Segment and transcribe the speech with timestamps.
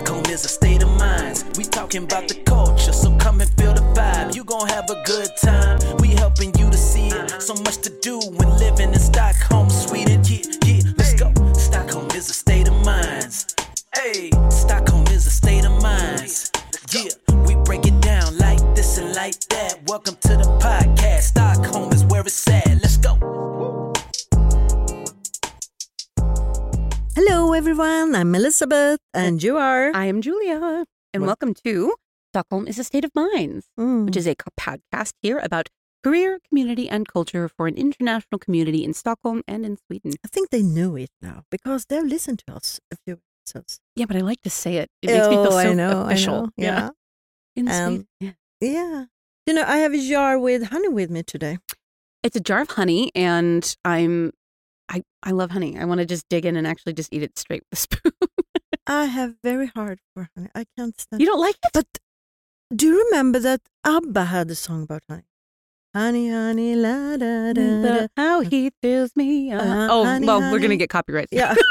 [0.00, 1.44] Stockholm is a state of mind.
[1.58, 4.34] We talking about the culture, so come and feel the vibe.
[4.34, 5.78] You gon' have a good time.
[5.98, 7.42] We helping you to see it.
[7.42, 10.22] So much to do when living in Stockholm, Sweden.
[10.24, 11.30] Yeah, yeah, let's go.
[11.52, 13.44] Stockholm is a state of mind.
[13.94, 16.50] Hey, Stockholm is a state of mind.
[16.94, 17.10] Yeah,
[17.46, 19.86] we break it down like this and like that.
[19.86, 21.39] Welcome to the podcast.
[27.60, 28.14] Everyone.
[28.14, 29.92] I'm Elisabeth, and you are.
[29.94, 31.94] I am Julia, and Wel- welcome to
[32.32, 34.06] Stockholm is a State of Minds, Mm.
[34.06, 35.68] which is a podcast here about
[36.02, 40.14] career, community, and culture for an international community in Stockholm and in Sweden.
[40.24, 43.78] I think they knew it now because they've listened to us a few episodes.
[43.94, 44.88] Yeah, but I like to say it.
[45.02, 46.34] It makes me feel Oh, so I know, official.
[46.34, 46.50] I know.
[46.56, 46.90] Yeah.
[47.56, 48.06] In Um, Sweden.
[48.20, 48.32] Yeah.
[48.62, 49.04] yeah.
[49.46, 51.58] You know, I have a jar with honey with me today.
[52.22, 54.32] It's a jar of honey, and I'm.
[54.90, 55.78] I, I love honey.
[55.78, 58.12] I want to just dig in and actually just eat it straight with a spoon.
[58.86, 60.48] I have very hard for honey.
[60.54, 61.70] I can't stand you don't like it?
[61.72, 61.86] But
[62.74, 65.22] do you remember that ABBA had a song about honey?
[65.94, 67.82] Honey, honey, la da da da.
[67.82, 69.62] The- how he fills me up.
[69.62, 71.28] Uh, oh, honey, well, we're going to get copyright.
[71.32, 71.54] Yeah.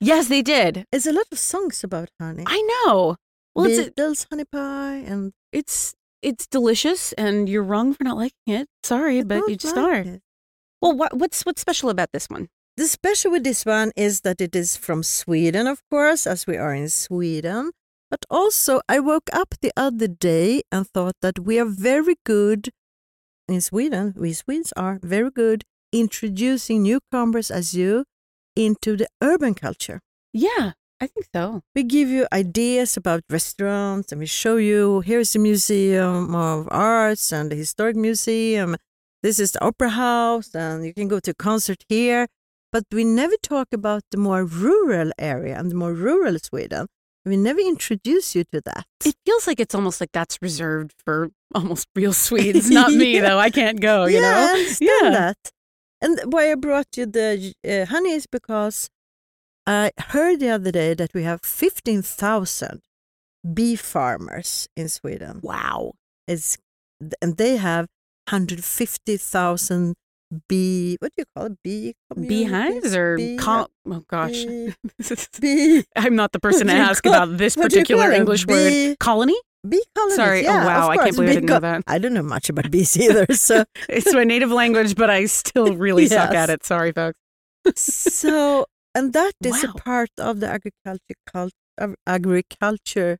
[0.00, 0.84] Yes, they did.
[0.92, 2.44] It's a lot of songs about honey.
[2.46, 3.16] I know.
[3.54, 8.16] Well, it's a, Beatles, honey pie, and it's it's delicious, and you're wrong for not
[8.16, 8.68] liking it.
[8.82, 10.00] Sorry, I but you just like are.
[10.00, 10.22] it.
[10.80, 12.48] Well, what what's what's special about this one?
[12.76, 16.56] The special with this one is that it is from Sweden, of course, as we
[16.56, 17.70] are in Sweden.
[18.10, 22.70] But also, I woke up the other day and thought that we are very good
[23.48, 24.14] in Sweden.
[24.16, 28.04] We Swedes are very good introducing newcomers as you
[28.56, 30.00] into the urban culture.
[30.32, 31.62] Yeah, I think so.
[31.74, 37.32] We give you ideas about restaurants and we show you here's the Museum of Arts
[37.32, 38.76] and the Historic Museum.
[39.24, 42.26] This is the Opera House and you can go to a concert here.
[42.70, 46.88] But we never talk about the more rural area and the more rural Sweden.
[47.24, 48.84] We never introduce you to that.
[49.02, 53.22] It feels like it's almost like that's reserved for almost real Swedes, not me Yeah.
[53.22, 53.38] though.
[53.38, 54.04] I can't go.
[54.04, 54.28] You yeah, know.
[54.28, 55.38] I understand that.
[56.02, 58.90] And why I brought you the uh, honey is because
[59.66, 62.82] I heard the other day that we have 15,000
[63.54, 65.40] bee farmers in Sweden.
[65.42, 65.92] Wow.
[66.28, 66.58] It's,
[67.22, 67.86] and they have
[68.28, 69.94] 150,000
[70.48, 71.58] bee, what do you call it?
[71.62, 71.94] Bee
[72.26, 74.74] Beehives or Bee- col- oh gosh, bee-
[75.40, 78.12] bee, I'm not the person to ask call- about this what do you call particular?
[78.12, 78.98] English Bee- word.
[78.98, 79.36] Colony?
[79.68, 80.16] bee colonies.
[80.16, 80.40] Sorry.
[80.46, 81.84] Oh, yeah, oh wow, I can't believe I didn't know that.
[81.86, 83.26] I don't know much about bees either.
[83.32, 86.64] So, It's my native language, but I still really suck at it.
[86.64, 87.18] Sorry, folks.
[87.76, 89.72] so, and that is Wow.
[89.74, 93.18] a part of the agriculture cult, of agriculture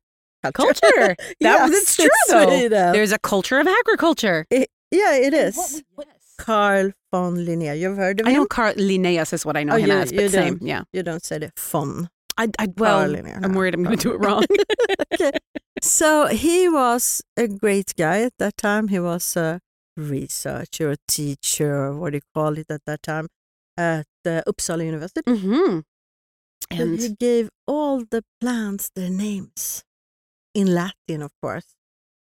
[0.53, 1.15] Culture.
[1.17, 2.69] That Yes, it's true though.
[2.91, 4.45] There's a culture of agriculture.
[4.51, 5.55] It- yeah, it is.
[5.57, 6.07] What- what-
[6.37, 7.79] Carl von Linné.
[7.79, 8.39] You've heard of I him?
[8.39, 10.57] know Carl Linnaeus is what I know Oh, him you- as, but you same.
[10.57, 10.67] don't.
[10.67, 10.83] Yeah.
[10.91, 12.09] You don't say the von.
[12.37, 13.39] I, I well, Carl Linnaeus.
[13.41, 14.43] I'm worried I'm going to do it wrong.
[15.13, 15.31] okay.
[15.81, 18.89] So he was a great guy at that time.
[18.89, 19.61] He was a
[19.95, 23.27] researcher, a teacher, what do you call it at that time,
[23.77, 25.21] at uh, Uppsala University.
[25.25, 25.79] hmm
[26.69, 29.85] And And he gave all the plants their names
[30.53, 31.75] in Latin, of course.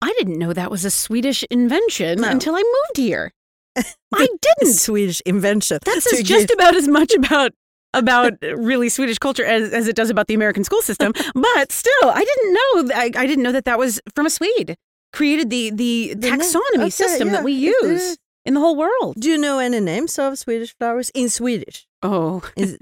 [0.00, 2.30] I didn't know that was a Swedish invention No.
[2.30, 3.32] until I moved here.
[3.76, 4.74] I didn't.
[4.74, 5.78] Swedish invention.
[5.84, 7.52] That says just about as much about
[7.94, 11.12] about really Swedish culture as, as it does about the American school system.
[11.34, 12.94] But still, I didn't know.
[12.94, 14.76] I, I didn't know that that was from a Swede.
[15.12, 19.16] Created the the, taxonomy okay, system yeah, that we use in the whole world.
[19.18, 21.86] Do you know any names of Swedish flowers in Swedish?
[22.02, 22.76] Oh, Is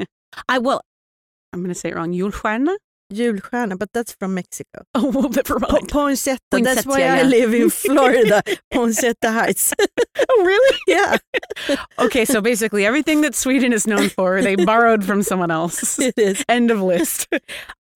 [0.48, 0.82] I well,
[1.52, 2.12] I'm going to say it wrong.
[2.12, 2.76] Julstjärna.
[3.12, 4.82] Julstjärna, but that's from Mexico.
[4.94, 5.88] Oh, well, never Po- mind.
[5.88, 8.42] Poinsettia, that's Poinsettia, why I live in Florida.
[8.72, 9.74] Poinsettia Heights.
[10.28, 10.78] oh, really?
[10.88, 11.16] yeah,
[11.98, 15.98] Okay, so basically everything that Sweden is known for, they borrowed from someone else.
[15.98, 16.44] it is.
[16.48, 17.28] End of list.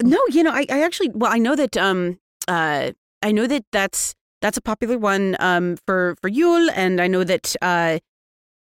[0.03, 2.19] no, you know, I, I actually, well, I know that, um,
[2.49, 7.09] uh, I know that that's that's a popular one, um, for for Yule, and I
[7.09, 7.99] know that, uh,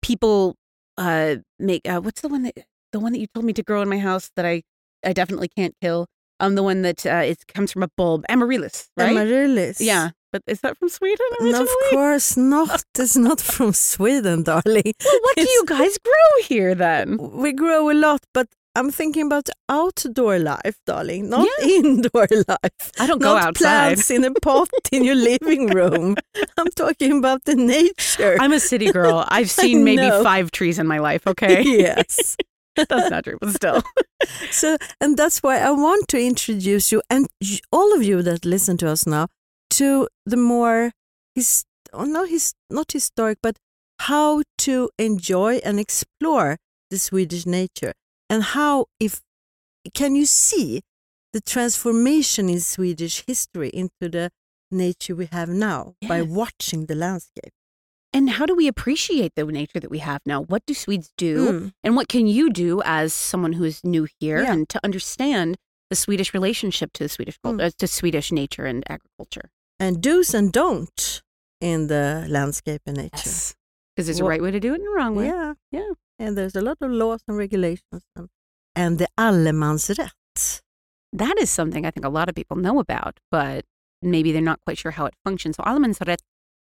[0.03, 0.57] people,
[0.97, 2.55] uh, make uh, what's the one that
[2.93, 4.63] the one that you told me to grow in my house that I
[5.05, 6.07] I definitely can't kill.
[6.41, 9.11] Um, the one that uh, it comes from a bulb, amaryllis, right?
[9.11, 9.81] Amaryllis.
[9.81, 11.63] yeah, but is that from Sweden No, originally?
[11.63, 12.85] of course not.
[12.99, 14.93] It's not from Sweden, darling.
[15.05, 17.17] Well, what do you guys grow here then?
[17.19, 18.47] We grow a lot, but
[18.77, 22.93] I'm thinking about outdoor life, darling, not indoor life.
[23.01, 23.65] I don't go not outside.
[23.97, 26.15] plants in a pot in your living room.
[26.59, 28.37] I'm talking about the nature.
[28.39, 29.25] I'm a city girl.
[29.27, 31.27] I've seen maybe five trees in my life.
[31.27, 32.37] Okay, yes.
[32.89, 33.83] That's not true, but still.
[34.51, 37.29] So, and that's why I want to introduce you and
[37.73, 39.29] all of you that listen to us now
[39.71, 40.93] to the more
[41.35, 43.57] his, oh, no, his, not historic, but
[44.01, 46.57] how to enjoy and explore
[46.91, 47.93] the Swedish nature
[48.29, 49.23] and how if
[49.95, 50.83] can you see
[51.33, 54.31] the transformation in Swedish history into the
[54.71, 57.53] nature we have now by watching the landscape.
[58.19, 60.43] And how do we appreciate the nature that we have now?
[60.43, 61.35] What do Swedes do?
[61.53, 61.73] Mm.
[61.85, 64.53] And what can you do as someone who is new here Yeah.
[64.55, 65.57] and to understand
[65.91, 67.67] the Swedish relationship to the Swedish culture, Mm.
[67.69, 69.47] uh, to Swedish nature and agriculture?
[69.79, 71.23] And do's and don't
[71.61, 73.31] in the landscape and nature.
[73.95, 75.27] Because there's a right way to do it and a wrong way.
[75.27, 75.55] Yeah.
[75.71, 75.91] Yeah.
[76.19, 78.29] And there's a lot of laws and regulations and,
[78.75, 80.11] and the allemansrätt.
[81.13, 83.65] That is something I think a lot of people know about, but
[84.03, 85.55] maybe they're not quite sure how it functions.
[85.57, 86.19] So allemansrätt,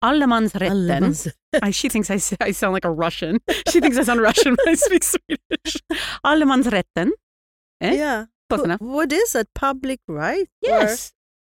[0.02, 0.72] allemansrätten.
[0.72, 1.28] Allemans-
[1.62, 3.38] I, she thinks I, I sound like a Russian.
[3.70, 5.76] She thinks I sound Russian when I speak Swedish.
[6.24, 7.10] Allemansrätten.
[7.80, 7.94] Eh?
[7.94, 8.26] Yeah.
[8.50, 8.80] Close enough.
[8.80, 9.46] What is that?
[9.54, 10.46] Public right?
[10.64, 11.12] Or Yes.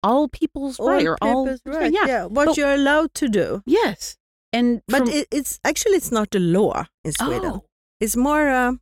[0.03, 1.93] All people's All right or all people's right.
[1.93, 2.06] Yeah.
[2.06, 2.25] Yeah.
[2.27, 3.62] What But- you're allowed to do.
[3.67, 4.17] Yes.
[4.53, 7.50] And But from- it, it's actually it's not a law in Sweden.
[7.53, 7.65] Oh,
[8.00, 8.73] It's more uh,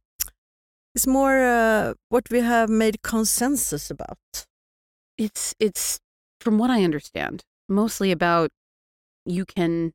[0.95, 4.19] it's more uh, what we have made consensus about.
[5.19, 6.01] it's it's
[6.41, 8.51] from what I understand, mostly about
[9.27, 9.93] you can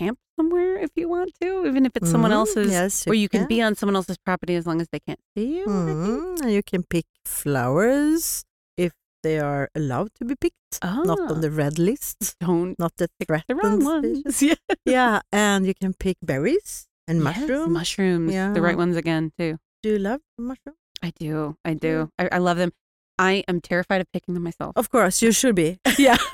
[0.00, 2.34] camp somewhere if you want to, even if it's someone Mhm.
[2.40, 5.20] else's Yes, or you can be on someone else's property as long as they can't
[5.36, 5.66] see you.
[5.66, 6.40] Mhm.
[6.42, 8.44] And you can pick flowers
[8.76, 8.92] if
[9.24, 11.32] they are allowed to be picked, not Ah.
[11.34, 14.40] on the red list, Don't not the pick the wrong ones.
[14.42, 14.54] Yeah.
[14.86, 17.72] Yeah, and you can pick berries and Yes, mushrooms.
[17.72, 18.30] mushrooms.
[18.32, 19.58] The right ones again too.
[19.82, 20.78] Do you love mushrooms?
[21.02, 21.56] I do.
[21.64, 22.10] I do.
[22.18, 22.72] I, I love them.
[23.18, 24.72] I am terrified of picking them myself.
[24.76, 25.78] Of course, you should be.
[25.98, 26.18] Yeah.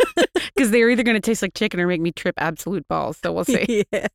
[0.54, 3.18] Because they're either going to taste like chicken or make me trip absolute balls.
[3.20, 3.84] So we'll see.
[3.92, 4.08] yes.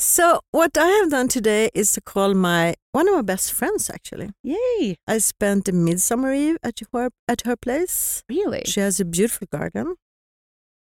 [0.00, 3.88] So what I have done today is to call my one of my best friends.
[3.90, 4.96] Actually, Yay.
[5.06, 8.24] I spent the midsummer eve at her at her place.
[8.28, 8.62] Really?
[8.64, 9.94] She has a beautiful garden.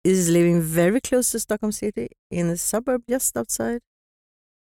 [0.04, 3.82] Is living very close to Stockholm city in a suburb just outside,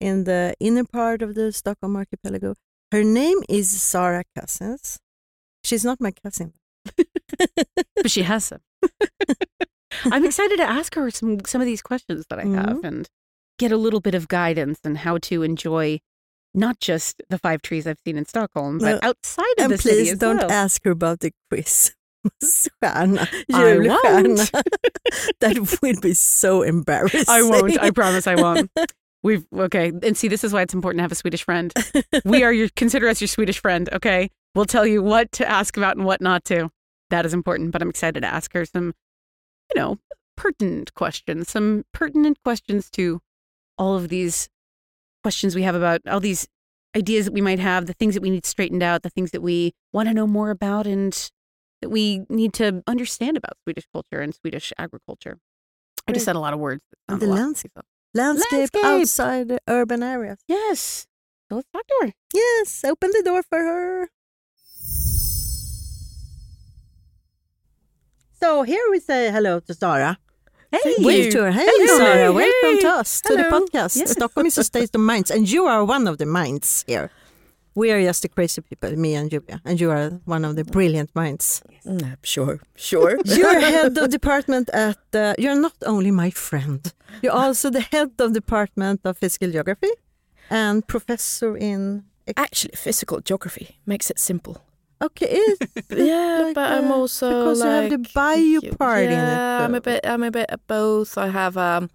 [0.01, 2.55] in the inner part of the Stockholm archipelago.
[2.93, 5.01] Her name is Sara Cousins.
[5.65, 6.53] She's not my cousin.
[7.97, 8.61] but she has some.
[10.07, 12.85] I'm excited to ask her some some of these questions that I have Mhm.
[12.85, 13.09] and
[13.59, 16.01] get a little bit of guidance on how to enjoy
[16.53, 19.79] not just the five trees I've seen in Stockholm, but No, outside of And the
[19.79, 20.51] city please don't well.
[20.53, 21.95] ask her about the Christmasstjärna,
[22.83, 23.89] I julstjärna.
[23.89, 24.51] won't.
[25.41, 27.25] that would be so embarrassing.
[27.29, 27.81] I won't.
[27.81, 28.71] I promise I won't.
[29.23, 31.73] We've okay, and see, this is why it's important to have a Swedish friend.
[32.25, 33.89] We are your consider us your Swedish friend.
[33.93, 36.71] Okay, we'll tell you what to ask about and what not to.
[37.11, 37.71] That is important.
[37.73, 38.95] But I'm excited to ask her some,
[39.75, 39.99] you know,
[40.37, 43.21] pertinent questions, some pertinent questions to
[43.79, 44.49] all of these
[45.23, 46.47] questions we have about all these
[46.97, 49.43] ideas that we might have, the things that we need straightened out, the things that
[49.43, 51.31] we want to know more about, and
[51.83, 55.39] that we need to understand about Swedish culture and Swedish agriculture.
[56.07, 56.83] I just said a lot of words.
[56.91, 57.73] that And sound the landscape.
[58.15, 58.85] Landscape, Landscape.
[58.85, 60.39] outside the urban areas.
[60.47, 61.07] Yes.
[61.49, 62.13] So let's talk to her.
[62.33, 64.09] Yes, open the door for her.
[68.45, 70.19] So here we say hello to Sarah.
[70.71, 70.97] Hey.
[70.99, 71.51] Wave to her.
[71.51, 71.97] Hey, Hello.
[71.97, 72.29] Sarah.
[72.29, 72.29] Hey.
[72.29, 73.57] Welcome to us, to the Hello.
[73.57, 73.97] podcast.
[73.97, 74.11] Yes.
[74.11, 77.11] Stockholm is a state of minds, and you are one of the minds here.
[77.75, 80.65] We are just the crazy people, me and Julia, and you are one of the
[80.65, 81.63] brilliant minds.
[81.87, 83.17] Mm, sure, sure.
[83.25, 85.01] You're head of department at.
[85.15, 86.93] Uh, you're not only my friend.
[87.23, 89.93] You're also the head of department of physical geography,
[90.51, 92.05] and professor in.
[92.37, 94.61] Actually, physical geography makes it simple.
[95.05, 95.59] Okay, is
[95.91, 99.13] Yeah, Like, but I'm uh, also because you have the like- bio part in it,
[99.13, 100.01] Yeah, I'm a bit.
[100.05, 101.19] I'm a bit of both.
[101.19, 101.91] I have um,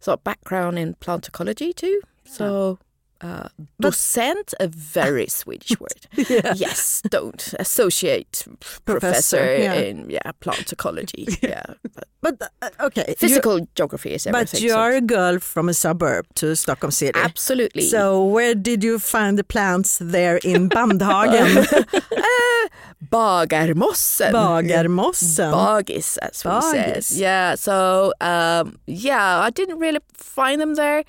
[0.00, 2.00] sort of background in plant ecology too.
[2.24, 2.78] So.
[3.22, 3.48] Uh,
[3.80, 6.06] docent, a very Swedish word.
[6.28, 6.54] yeah.
[6.56, 8.44] Yes, don't associate
[8.84, 9.74] Professor, professor, yeah.
[9.74, 11.26] in yeah plant ecology.
[11.42, 11.62] yeah,
[11.94, 14.58] but But uh, okay, you- physical geography is everything.
[14.58, 17.20] But you so- are a girl from a suburb to Stockholm City.
[17.20, 17.82] absolutely.
[17.82, 21.58] So where did you find the plants there in Bandhagen?
[21.58, 22.68] uh,
[23.10, 24.32] Bagarmossen.
[24.32, 25.52] Bagarmossen.
[25.52, 26.96] Bagis, as we said.
[26.96, 27.18] Bagis.
[27.18, 27.54] Yeah.
[27.56, 31.04] So um, yeah, I didn't really find them there.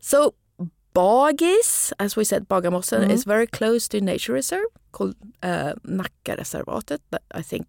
[0.00, 0.34] So
[1.02, 3.10] Bagis, as we said, Bagarmossen Mhm.
[3.14, 5.14] is very close to a nature reserve called
[5.50, 7.66] uh, Nackareservatet that I think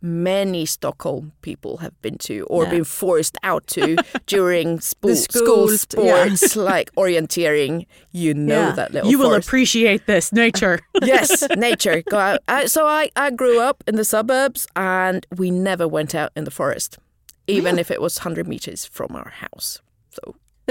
[0.00, 2.70] many Stockholm people have been to or Yeah.
[2.70, 3.84] been forced out to
[4.26, 6.34] during spo- school st- yeah.
[6.34, 7.86] sports like orienteering.
[8.10, 8.72] You know Yeah.
[8.78, 10.76] that little You will forest appreciate this nature.
[11.12, 12.02] yes, nature.
[12.10, 12.40] Go out.
[12.48, 16.42] I, so I, I grew up in the suburbs and we never went out in
[16.44, 16.98] the forest,
[17.46, 19.80] even if it was 100 meters from our house.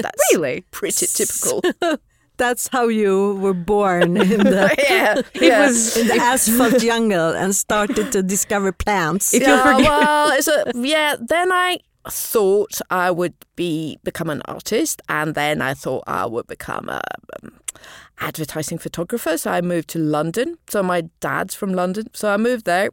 [0.01, 0.63] That's really?
[0.71, 1.61] pretty typical.
[2.37, 5.21] That's how you were born in the, yeah.
[5.33, 5.65] It yeah.
[5.65, 9.33] was in the asphalt jungle and started to discover plants.
[9.33, 15.33] If yeah, well, so yeah, then I thought I would be become an artist, and
[15.33, 17.01] then I thought I would become a
[17.41, 17.53] um,
[18.19, 19.35] advertising photographer.
[19.37, 20.59] So I moved to London.
[20.69, 22.91] So my dad's from London, so I moved there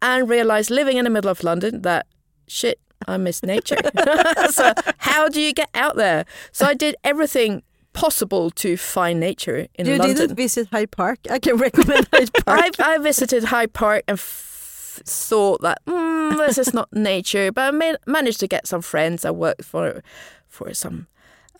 [0.00, 2.06] and realized living in the middle of London that
[2.46, 3.76] shit, I miss nature.
[4.50, 6.24] so how do you get out there?
[6.52, 10.16] So I did everything possible to find nature in you London.
[10.16, 11.18] didn't visit Hyde Park.
[11.30, 12.80] I can recommend Hyde Park.
[12.80, 17.62] I, I visited Hyde Park and f- thought that mm, this is not nature, but
[17.62, 19.24] I ma- managed to get some friends.
[19.24, 20.02] I worked for
[20.48, 21.06] for some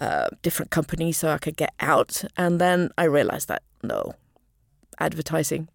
[0.01, 4.15] uh, different companies so I could get out, and then I realized that no,
[4.99, 5.69] advertising.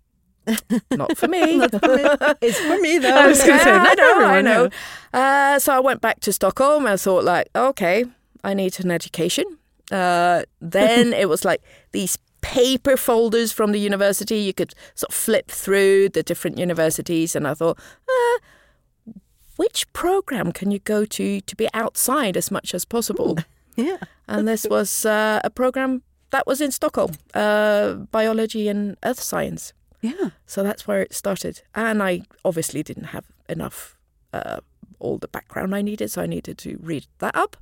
[0.91, 1.57] Not for me.
[1.57, 2.03] Not for me.
[2.41, 3.09] It's for me though.
[3.15, 4.69] I was gonna say, not I know, I everyone, know.
[5.13, 6.85] Uh, so I went back to Stockholm.
[6.85, 8.05] I thought, like, okay,
[8.43, 9.45] I need an education.
[9.91, 11.61] Uh, then it was like
[11.91, 14.37] these paper folders from the university.
[14.37, 17.77] You could sort of flip through the different universities, and I thought,
[18.09, 19.11] uh,
[19.57, 23.37] which program can you go to to be outside as much as possible?
[23.75, 23.97] Yeah.
[24.27, 26.01] and this was uh, a program
[26.31, 29.73] that was in Stockholm, uh, biology and earth science.
[30.01, 30.29] Yeah.
[30.45, 31.61] So that's where it started.
[31.73, 33.97] And I obviously didn't have enough,
[34.33, 34.59] uh,
[34.99, 36.11] all the background I needed.
[36.11, 37.57] So I needed to read that up.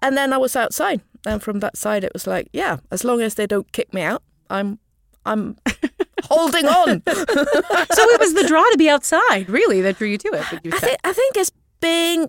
[0.00, 1.00] And then I was outside.
[1.26, 4.02] And from that side, it was like, yeah, as long as they don't kick me
[4.02, 4.78] out, I'm,
[5.24, 5.56] I'm
[6.24, 7.02] holding on.
[7.06, 10.64] So it was the draw to be outside, really, that drew you to it.
[10.64, 12.28] you I think, I think it's being,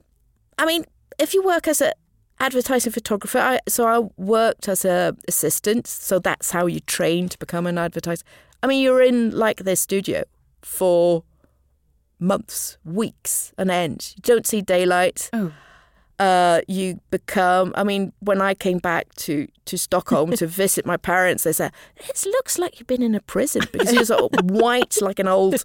[0.58, 0.86] I mean,
[1.20, 1.92] if you work as an
[2.40, 5.88] advertising photographer, I, so I worked as a assistant.
[5.88, 8.24] So that's how you train to become an advertiser.
[8.66, 10.24] I mean, you're in like this studio
[10.64, 11.24] for
[12.18, 14.16] months, weeks, an end.
[14.16, 15.30] You don't see daylight.
[15.34, 15.54] Oh.
[16.18, 17.74] Uh, you become.
[17.78, 21.74] I mean, when I came back to to Stockholm to visit my parents, they said
[21.98, 25.28] it looks like you've been in a prison because you're sort of white like an
[25.28, 25.64] old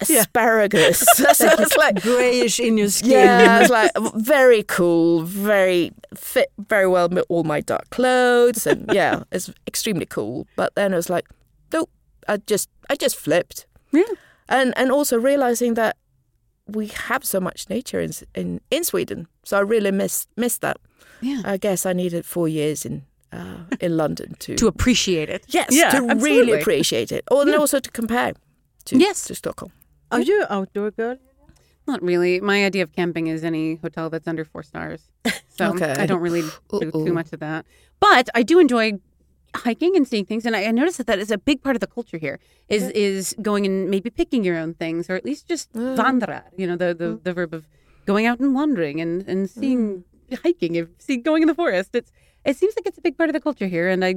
[0.00, 1.00] asparagus.
[1.16, 3.10] so it's like Grayish in your skin.
[3.10, 8.88] yeah, it's like very cool, very fit very well with all my dark clothes, and
[8.90, 10.46] yeah, it's extremely cool.
[10.56, 11.26] But then it was like,
[12.28, 14.14] I just I just flipped, Yeah.
[14.48, 15.96] and and also realizing that
[16.66, 20.76] we have so much nature in in, in Sweden, so I really missed missed that.
[21.20, 21.42] Yeah.
[21.54, 25.44] I guess I needed four years in uh, in London to To appreciate it.
[25.48, 26.30] yes Yeah, to absolutely.
[26.30, 28.32] really appreciate it, or and also to compare
[28.84, 29.24] to Yes.
[29.26, 29.70] to Stockholm.
[30.10, 31.16] Are you an outdoor girl?
[31.86, 32.40] Not really.
[32.40, 35.00] My idea of camping is any hotel that's under four stars.
[35.56, 35.94] So Okay.
[36.02, 36.42] I don't really
[36.80, 37.04] do Uh-oh.
[37.06, 37.64] too much of that.
[38.00, 38.92] But I do enjoy
[39.56, 41.80] hiking and seeing things, and I, I noticed that that is a big part of
[41.80, 42.38] the culture here.
[42.68, 46.42] Is is going and maybe picking your own things, or at least just vandra.
[46.56, 47.22] You know, the the, mm.
[47.22, 47.68] the verb of
[48.06, 49.50] going out and wandering and and mm.
[49.50, 50.04] seeing
[50.42, 51.90] hiking, if see going in the forest.
[51.94, 52.12] It's
[52.44, 54.14] it seems like it's a big part of the culture here, and I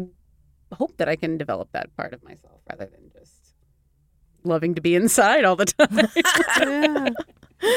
[0.75, 3.55] hope that I can develop that part of myself rather than just
[4.43, 6.07] loving to be inside all the time.
[6.61, 7.09] yeah.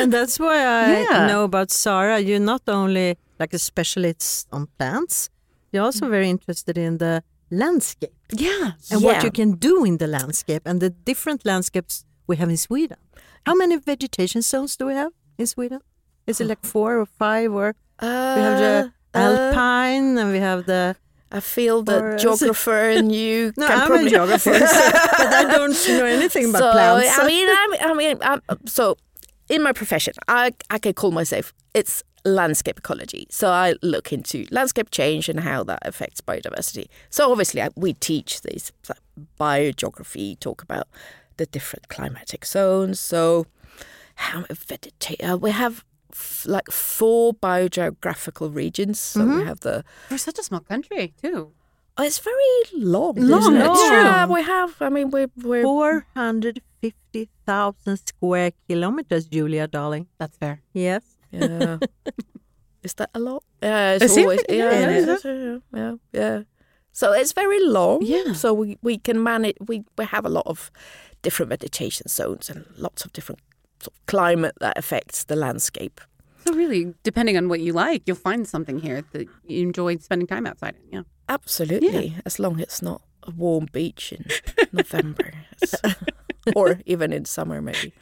[0.01, 1.27] And that's why I Yeah.
[1.27, 2.19] know about Sara.
[2.21, 5.29] You're not only like a specialist on plants,
[5.73, 6.11] you're also mm.
[6.11, 7.23] very interested in the
[7.59, 8.73] landscape yeah.
[8.91, 9.07] and Yeah.
[9.07, 12.99] what you can do in the landscape and the different landscapes we have in Sweden.
[13.47, 15.81] How many vegetation zones do we have in Sweden?
[16.27, 17.53] Is it like four or five?
[17.53, 20.97] Or we have the Uh, uh, alpine and we have the.
[21.39, 25.77] I feel the geographer and you No, can I'm probably a geographer, but I don't
[25.99, 27.19] know anything about so, plants.
[27.19, 28.97] I mean, I mean, I mean um, so
[29.49, 33.27] in my profession, I I can call myself it's landscape ecology.
[33.31, 36.87] So I look into landscape change and how that affects biodiversity.
[37.11, 38.99] So obviously, I, we teach these like,
[39.41, 40.89] biogeography, talk about
[41.37, 42.99] the different climatic zones.
[43.01, 43.47] So
[44.17, 45.23] how vegetate?
[45.23, 45.85] Uh, we have.
[46.13, 49.01] f- Like four biogeographical regions.
[49.01, 51.53] So we have the We're such a small country too.
[51.97, 52.35] Oh, it's very
[52.75, 53.15] long.
[53.17, 53.67] Long, isn't it?
[53.71, 54.03] it's true.
[54.03, 54.77] Yeah, we have.
[54.81, 60.07] I mean, we're we're 450,000 square kilometers, Julia, darling.
[60.19, 60.61] That's fair.
[60.73, 61.03] Yes.
[61.41, 61.79] Yeah.
[62.83, 63.43] Is that a lot?
[63.63, 65.25] Yeah, It it's seems always it yeah, is.
[65.25, 66.43] yeah, yeah, yeah, yeah.
[66.93, 68.03] So it's very long.
[68.03, 68.35] Yeah.
[68.35, 69.57] So we we can manage.
[69.69, 70.71] We we have a lot of
[71.23, 73.41] different vegetation zones and lots of different
[73.81, 76.01] sort of climate that affects the landscape.
[76.45, 80.27] So really, depending on what you like, you'll find something here that you enjoy spending
[80.29, 80.75] time outside.
[80.77, 80.93] in.
[80.99, 81.03] Yeah.
[81.29, 82.21] Absolutely, Yeah.
[82.27, 84.27] as long as it's not a warm beach in
[84.73, 85.95] November, It's-
[86.57, 87.93] or even in summer, maybe.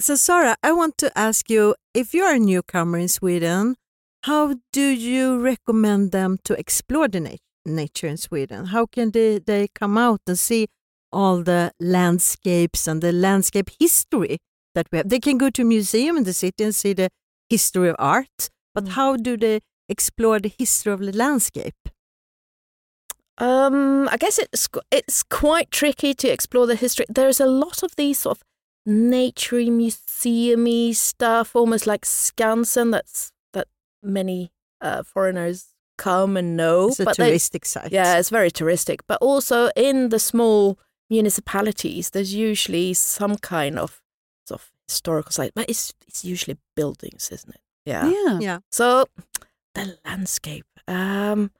[0.00, 3.76] So, Sara, I want to ask you if you're a newcomer in Sweden,
[4.22, 8.66] how do you recommend them to explore the nat- nature in Sweden?
[8.66, 10.68] How can they, they come out and see
[11.12, 14.38] all the landscapes and the landscape history
[14.74, 15.08] that we have?
[15.08, 17.10] They can go to a museum in the city and see the
[17.48, 18.88] history of art, but mm.
[18.90, 21.74] how do they explore the history of the landscape?
[23.40, 27.06] Um, I guess it's it's quite tricky to explore the history.
[27.08, 28.42] There's a lot of these sort of
[28.86, 32.92] naturey, museumy stuff, almost like Skansen.
[32.92, 33.66] That's that
[34.02, 36.88] many uh, foreigners come and know.
[36.88, 37.92] It's a but they- touristic site.
[37.92, 39.00] yeah, it's very touristic.
[39.06, 40.78] But also in the small
[41.08, 44.02] municipalities, there's usually some kind of
[44.46, 47.60] sort of historical site, but it's it's usually buildings, isn't it?
[47.86, 48.06] Yeah.
[48.10, 48.38] Yeah.
[48.40, 48.58] Yeah.
[48.70, 49.06] So
[49.74, 50.66] the landscape.
[50.88, 51.50] Um,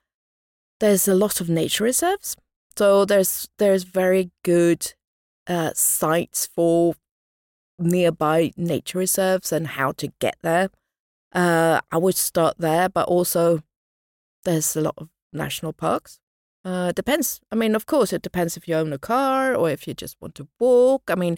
[0.81, 2.35] there's a lot of nature reserves.
[2.77, 4.93] So there's there's very good
[5.47, 6.95] uh, sites for
[7.79, 10.69] nearby nature reserves and how to get there.
[11.33, 13.61] Uh, I would start there, but also
[14.43, 16.19] there's a lot of national parks.
[16.65, 17.39] Uh, depends.
[17.51, 20.17] I mean, of course, it depends if you own a car or if you just
[20.21, 21.03] want to walk.
[21.09, 21.37] I mean,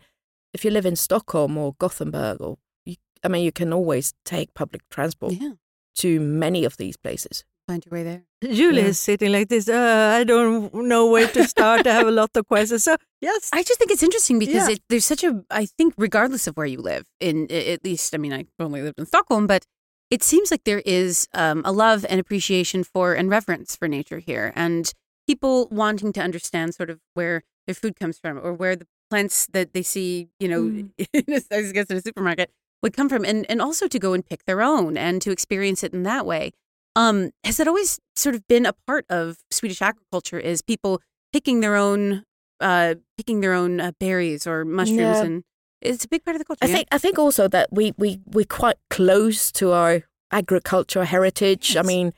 [0.54, 4.54] if you live in Stockholm or Gothenburg, or you, I mean, you can always take
[4.54, 5.54] public transport Yeah.
[6.00, 7.46] to many of these places.
[7.68, 8.24] Find your way there.
[8.54, 8.88] Julie Yeah.
[8.90, 9.70] is sitting like this.
[9.70, 11.88] Uh, I don't know where to start.
[11.88, 12.84] I have a lot of questions.
[12.84, 14.74] So yes, I just think it's interesting because Yeah.
[14.76, 15.46] it, there's such a.
[15.50, 19.00] I think regardless of where you live, in at least, I mean, I only lived
[19.00, 19.64] in Stockholm, but
[20.12, 24.20] it seems like there is um, a love and appreciation for and reverence for nature
[24.20, 24.92] here, and
[25.26, 29.48] people wanting to understand sort of where their food comes from or where the plants
[29.54, 30.90] that they see, you know, Mm.
[31.14, 32.52] in a- I guess in a supermarket
[32.82, 35.82] would come from, and and also to go and pick their own and to experience
[35.82, 36.52] it in that way.
[36.96, 40.40] Um, has that always sort of been a part of Swedish agriculture?
[40.40, 42.24] Is people picking their own,
[42.60, 45.24] uh, picking their own uh, berries or mushrooms, Yeah.
[45.24, 45.44] and
[45.82, 46.60] it's a big part of the culture.
[46.64, 46.76] I yeah?
[46.76, 51.76] think I think also that we we we're quite close to our agricultural heritage.
[51.76, 52.14] I mean,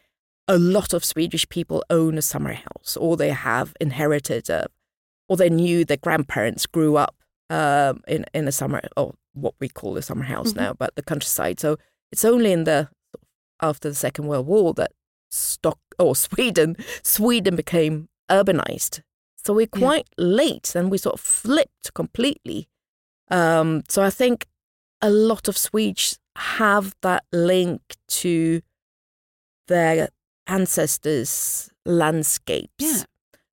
[0.48, 4.67] a lot of Swedish people own a summer house, or they have inherited, a,
[5.29, 7.15] or they knew their grandparents grew up
[7.50, 10.58] um, in in a summer, or what we call the summer house Mhm.
[10.58, 11.60] now, but the countryside.
[11.62, 11.77] So
[12.12, 12.89] it's only in the
[13.62, 14.91] after the Second World War that
[15.31, 19.01] Stock or Sweden Sweden became urbanized.
[19.38, 19.79] So we're Yeah.
[19.79, 22.67] quite late, and we sort of flipped completely.
[23.29, 24.47] Um, so I think
[25.01, 28.62] a lot of Swedes have that link to
[29.67, 30.09] their
[30.47, 32.71] ancestors' landscapes.
[32.79, 33.03] Yeah.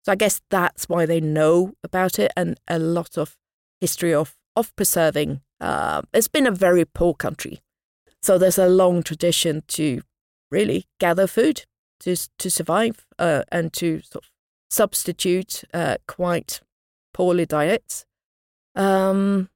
[0.04, 3.37] So I guess that's why they know about it, and a lot of
[3.80, 5.40] history of of preserving.
[5.61, 7.61] Uh, it's been a very poor country,
[8.23, 10.02] so there's a long tradition to
[10.50, 11.65] really gather food
[12.00, 14.30] to to survive uh, and to sort of
[14.71, 16.61] substitute uh, quite
[17.15, 18.04] poorly diets.
[18.75, 19.49] Um,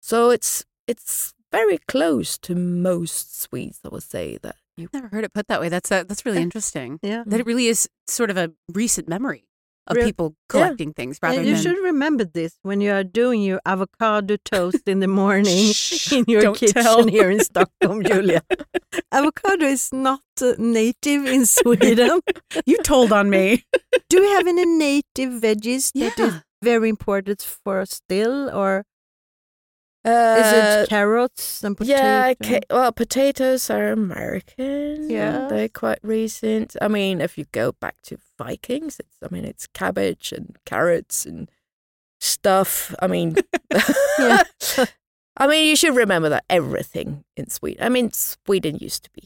[0.00, 3.80] so it's it's very close to most Swedes.
[3.84, 5.68] I would say that you I've never heard it put that way.
[5.68, 6.42] That's uh, that's really Yeah.
[6.44, 6.98] interesting.
[7.02, 7.22] yeah.
[7.26, 9.44] That it really is sort of a recent memory
[9.86, 11.62] of Real- people collecting things rather And you than.
[11.62, 15.72] should remember this when you are doing your avocado toast in the morning
[16.12, 17.06] in your kitchen tell.
[17.08, 18.42] here in Stockholm, Julia.
[19.12, 22.20] avocado is not uh, native in Sweden.
[22.66, 23.64] you told on me.
[24.08, 28.84] Do we have any native veggies that is very important for us still, or
[30.04, 30.52] uh, is
[30.84, 32.00] it carrots and potatoes?
[32.00, 35.10] Yeah, ca- well, potatoes are American.
[35.10, 35.46] Yeah.
[35.48, 36.76] they're quite recent.
[36.80, 41.26] I mean, if you go back to Vikings, it's I mean, it's cabbage and carrots
[41.26, 41.50] and
[42.20, 42.94] stuff.
[43.00, 43.36] I mean,
[44.18, 44.42] Yeah.
[45.36, 47.82] I mean, you should remember that everything in Sweden.
[47.84, 49.24] I mean, Sweden used to be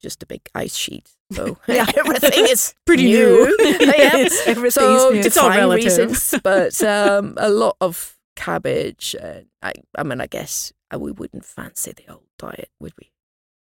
[0.00, 1.86] just a big ice sheet, so Yeah.
[1.96, 3.56] everything is Pretty new.
[3.58, 3.76] new.
[3.80, 3.92] yeah.
[3.96, 5.20] Yes, everything so is new.
[5.20, 5.84] It's all relative.
[5.84, 9.14] reasons, but um, a lot of cabbage.
[9.20, 13.10] And I, I mean, I guess uh, we wouldn't fancy the old diet, would we?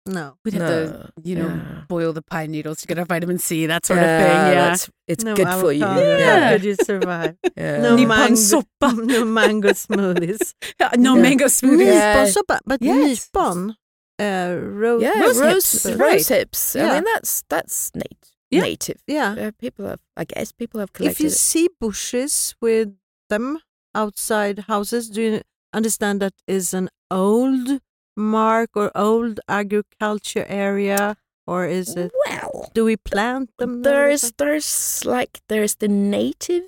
[0.07, 0.37] No.
[0.45, 1.81] We'd have to, you know, yeah.
[1.87, 4.27] boil the pine needles to get our vitamin C, that sort of thing.
[4.27, 4.53] Yeah.
[4.53, 5.83] that's, it's no good for you.
[5.83, 6.17] avocado.
[6.19, 6.39] Yeah.
[6.45, 7.35] How could you survive?
[7.57, 7.77] Yeah.
[7.81, 9.05] No Nypon mango, soppa.
[9.07, 10.53] no mango smoothies.
[10.97, 11.21] no Yeah.
[11.21, 11.85] mango smoothies.
[11.87, 12.25] Yeah.
[12.25, 13.29] Nyponsoppa, but Yes.
[13.33, 13.75] nypon,
[14.19, 15.85] uh, ro- yeah, rose rose, hips.
[15.85, 16.27] rose, right.
[16.27, 16.75] hips.
[16.75, 18.61] I mean, that's that's nat- Yeah.
[18.61, 19.01] native.
[19.07, 19.31] Yeah.
[19.33, 21.13] Uh, people have, I guess, people have collected.
[21.15, 21.33] If you it.
[21.33, 22.93] see bushes with
[23.29, 23.57] them
[23.95, 25.41] outside houses, do you
[25.73, 27.79] understand that is an old
[28.15, 31.15] mark or old agriculture area,
[31.47, 32.11] or is it?
[32.27, 33.81] Well, Do we plant them?
[33.83, 36.63] there's there's like there's the native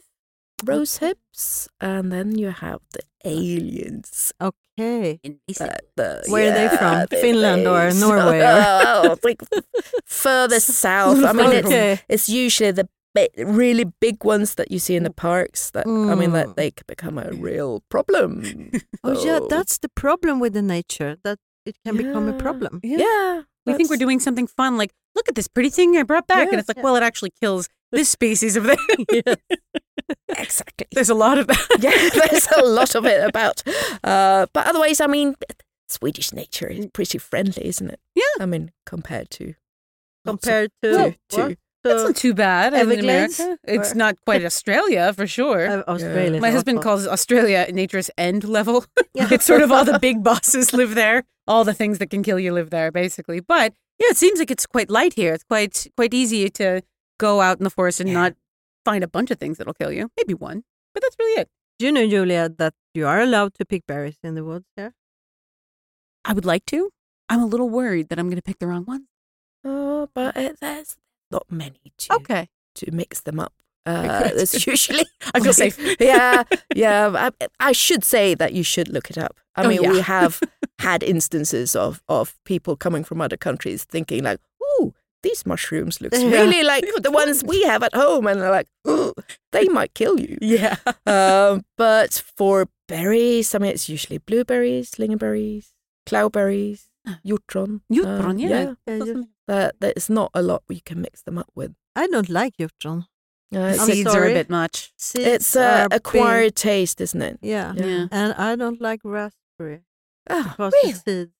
[0.65, 4.33] rose hips, and then you have the aliens.
[4.41, 5.19] okay.
[5.23, 5.67] Invasive.
[5.69, 7.05] Uh, the, Where are they from?
[7.09, 7.91] the Finland or.
[8.05, 9.41] Norway or- oh, like
[10.05, 11.23] further south.
[11.23, 11.99] I mean, it's, okay.
[12.09, 12.89] it's usually the bi-
[13.38, 15.71] really big ones that you see in the parks.
[15.71, 16.34] That I mean, Mm.
[16.34, 18.43] that they could become a real problem.
[19.03, 22.80] Oh yeah, that's the problem with the nature that it can become a problem.
[22.84, 23.43] yeah.
[23.65, 26.45] We think we're doing something fun, like, look at this pretty thing I brought back.
[26.45, 26.84] Yeah, and it's like, yeah.
[26.84, 29.36] well, it actually kills this species over there.
[30.38, 30.88] exactly.
[30.93, 31.67] There's a lot of that.
[31.80, 33.63] yeah, there's a lot of it about.
[34.03, 35.36] Uh, but otherwise, I mean,
[35.89, 37.99] Swedish nature is pretty friendly, isn't it?
[38.15, 38.23] Yeah.
[38.39, 39.56] I mean, compared to
[40.25, 41.58] lots of- Compared to, to, what?
[41.88, 43.39] To That's not too bad in Everglades?
[43.39, 43.60] America.
[43.63, 45.67] It's Or- not quite Australia for sure.
[45.69, 46.39] uh, Australia.
[46.41, 46.91] My is husband awful.
[46.91, 48.86] calls Australia nature's end level.
[49.13, 49.28] Yeah.
[49.32, 51.23] it's sort of all the big bosses live there.
[51.47, 53.39] All the things that can kill you live there, basically.
[53.39, 55.34] But Yeah, it seems like it's quite light here.
[55.34, 56.82] It's quite quite easy to
[57.19, 58.34] go out in the forest and not
[58.86, 60.10] find a bunch of things that'll kill you.
[60.17, 61.50] Maybe one, but that's really it.
[61.80, 64.93] Do you know, Julia, that you are allowed to pick berries in the woods here?
[66.26, 66.89] I would like to.
[67.30, 69.08] I'm a little worried that I'm going to pick the wrong one.
[69.63, 70.97] Oh, but it, there's
[71.31, 72.47] not many to Okay.
[72.75, 73.53] to mix them up.
[73.85, 75.77] Uh, there's usually I feel safe.
[75.99, 76.43] yeah,
[76.75, 77.29] yeah.
[77.41, 79.39] I, I should say that you should look it up.
[79.55, 79.91] I Oh, mean, yeah.
[79.91, 80.41] we have
[80.79, 86.11] had instances of of people coming from other countries thinking like, "Ooh, these mushrooms look
[86.13, 86.29] Yeah.
[86.29, 89.13] really like the ones we have at home," and they're like, "Ooh,
[89.53, 90.75] they might kill you." Yeah.
[91.05, 95.71] um, but for berries, I mean, it's usually blueberries, lingonberries,
[96.05, 96.87] cloudberries,
[97.25, 97.81] hjortron.
[97.91, 98.73] Hjortron, uh, yeah.
[98.87, 99.23] yeah.
[99.47, 101.73] Yeah, you- That there's not a lot you can mix them up with.
[101.95, 103.05] I don't like hjortron.
[103.55, 104.91] Uh, I'm it's, Seeds are a bit much.
[104.97, 105.97] Seeds it's are a big.
[105.97, 107.39] acquired taste, isn't it?
[107.41, 107.73] Yeah.
[107.75, 108.07] Yeah.
[108.12, 109.83] and I don't like raspberry
[110.29, 110.91] Oh, because really?
[110.93, 111.31] the seeds.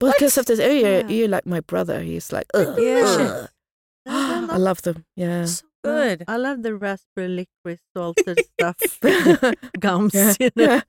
[0.00, 1.08] Because of this, oh, you're, Yeah.
[1.08, 2.00] you're like my brother.
[2.00, 3.04] He's like, Ugh, Yeah.
[3.04, 3.48] ugh.
[4.06, 5.04] I I love them.
[5.14, 5.44] Yeah.
[5.44, 6.24] So good.
[6.28, 8.76] I love the raspberry licorice salted stuff.
[9.80, 10.34] Gums, Yeah.
[10.40, 10.80] you know.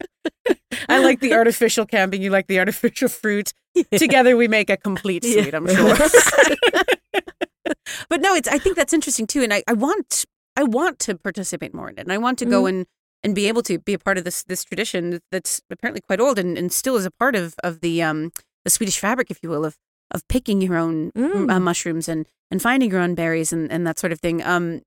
[0.89, 2.21] I like the artificial camping.
[2.21, 3.53] You like the artificial fruit.
[3.95, 5.41] Together we make a complete Yeah.
[5.43, 5.95] suite, I'm sure.
[8.09, 9.41] but no, it's I think that's interesting too.
[9.43, 10.25] And I, I want
[10.55, 12.01] I want to participate more in it.
[12.01, 12.85] And I want to go and
[13.23, 16.37] and be able to be a part of this this tradition that's apparently quite old
[16.37, 18.31] and, and still is a part of of the um
[18.63, 19.75] the Swedish fabric, if you will, of
[20.13, 21.51] of picking your own Mm.
[21.51, 24.43] uh, mushrooms and and finding your own berries and, and that sort of thing.
[24.43, 24.81] Um,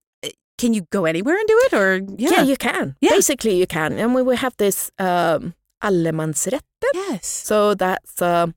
[0.58, 2.96] can you go anywhere and do it, or Yeah, yeah, you can.
[3.00, 3.10] Yeah.
[3.10, 3.98] Basically, you can.
[3.98, 6.60] And we will have this um, allemansrätten.
[6.94, 8.54] yes, So that's um,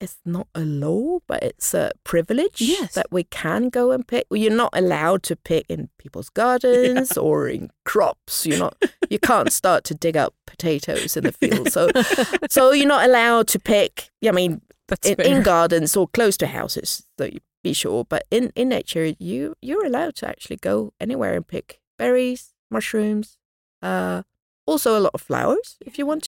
[0.00, 2.94] it's not a law, but it's a privilege Yes.
[2.94, 4.26] that we can go and pick.
[4.30, 8.44] Well, you're not allowed to pick in people's gardens or in crops.
[8.46, 8.74] You're not.
[9.10, 11.70] You can't start to dig up potatoes in the field.
[11.72, 11.88] So,
[12.50, 14.10] so you're not allowed to pick.
[14.26, 14.60] I mean,
[14.92, 18.04] that's in, in gardens or close to houses, so you be sure.
[18.04, 23.38] But in, in nature, you you're allowed to actually go anywhere and pick berries, mushrooms,
[23.80, 24.22] uh,
[24.66, 26.24] also a lot of flowers if you want.
[26.24, 26.28] to.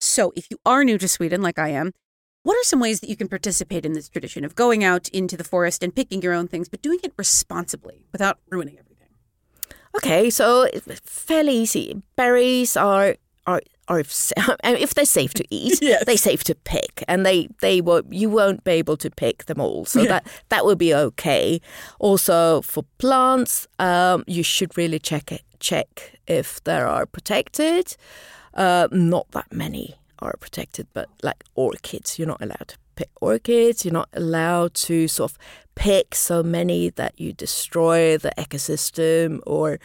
[0.00, 1.92] So, if you are new to Sweden, like I am,
[2.42, 5.36] what are some ways that you can participate in this tradition of going out into
[5.36, 9.08] the forest and picking your own things, but doing it responsibly without ruining everything?
[9.94, 12.02] Okay, so it's fairly easy.
[12.16, 14.32] Berries are are are if,
[14.64, 16.04] if they're safe to eat, Yes.
[16.06, 19.60] they're safe to pick, and they they will you won't be able to pick them
[19.60, 21.60] all, so that that will be okay.
[21.98, 27.96] Also for plants, um, you should really check it check if they are protected.
[28.54, 33.84] Uh, not that many are protected, but like orchids, you're not allowed to pick orchids.
[33.84, 35.38] You're not allowed to sort of
[35.74, 39.78] pick so many that you destroy the ecosystem or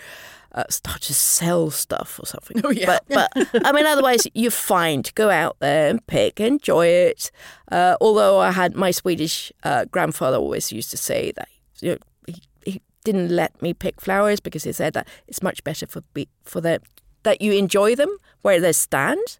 [0.56, 2.62] uh, start to sell stuff or something.
[2.63, 3.00] Oh, yeah.
[3.08, 7.30] But, but I mean, otherwise, you're fine to go out there and pick, enjoy it.
[7.72, 11.50] Uh, although I had my Swedish uh, grandfather always used to say that
[11.82, 15.63] you know, he, he didn't let me pick flowers because he said that it's much
[15.63, 16.82] better for be, for them
[17.24, 19.39] that you enjoy them where they stand,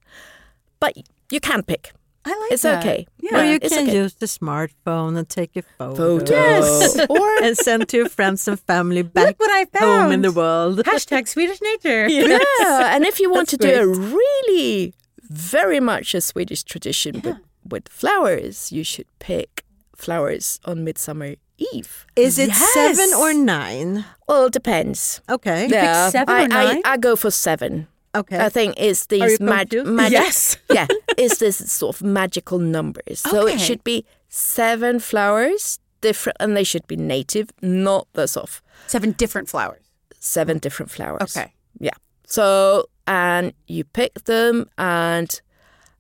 [0.80, 0.94] but
[1.32, 1.94] you can pick.
[2.26, 3.08] I like It's okay.
[3.20, 3.96] Yeah, or you can okay.
[3.96, 5.96] use the smartphone and take your photo.
[5.96, 6.34] Photo.
[6.34, 7.00] Yes.
[7.10, 10.80] or and send to your friends and family back what I home in the world.
[10.86, 12.08] Hashtag Swedish nature.
[12.10, 12.40] yeah,
[12.96, 17.38] and if you want to That's do a really very much a Swedish tradition with,
[17.68, 19.64] with flowers, you should pick
[19.96, 22.06] flowers on Midsummer Eve.
[22.16, 22.74] Is it Yes.
[22.74, 24.06] seven or nine?
[24.28, 25.22] Well, it depends.
[25.30, 25.68] Okay.
[25.70, 26.82] yeah, seven I, or nine?
[26.86, 27.88] I, I go for seven.
[28.16, 28.40] Okay.
[28.46, 30.12] I think it's these mag- magic.
[30.12, 30.58] Yes.
[30.74, 33.20] yeah, it's this sort of magical numbers.
[33.20, 33.54] So Okay.
[33.56, 38.62] it should be seven flowers, different, and they should be native, not the sort of
[38.88, 39.82] Seven different flowers.
[40.20, 41.22] seven different flowers.
[41.38, 41.54] Okay.
[41.80, 41.98] Yeah.
[42.28, 45.42] So, and you pick them, and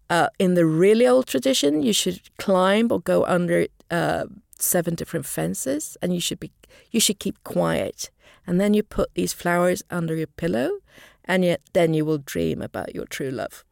[0.09, 4.25] uh, in the really old tradition, you should climb or go under uh,
[4.57, 6.51] seven different fences, and you should be
[6.91, 8.09] you should keep quiet,
[8.47, 10.69] and then you put these flowers under your pillow,
[11.25, 13.63] and yet then you will dream about your true love.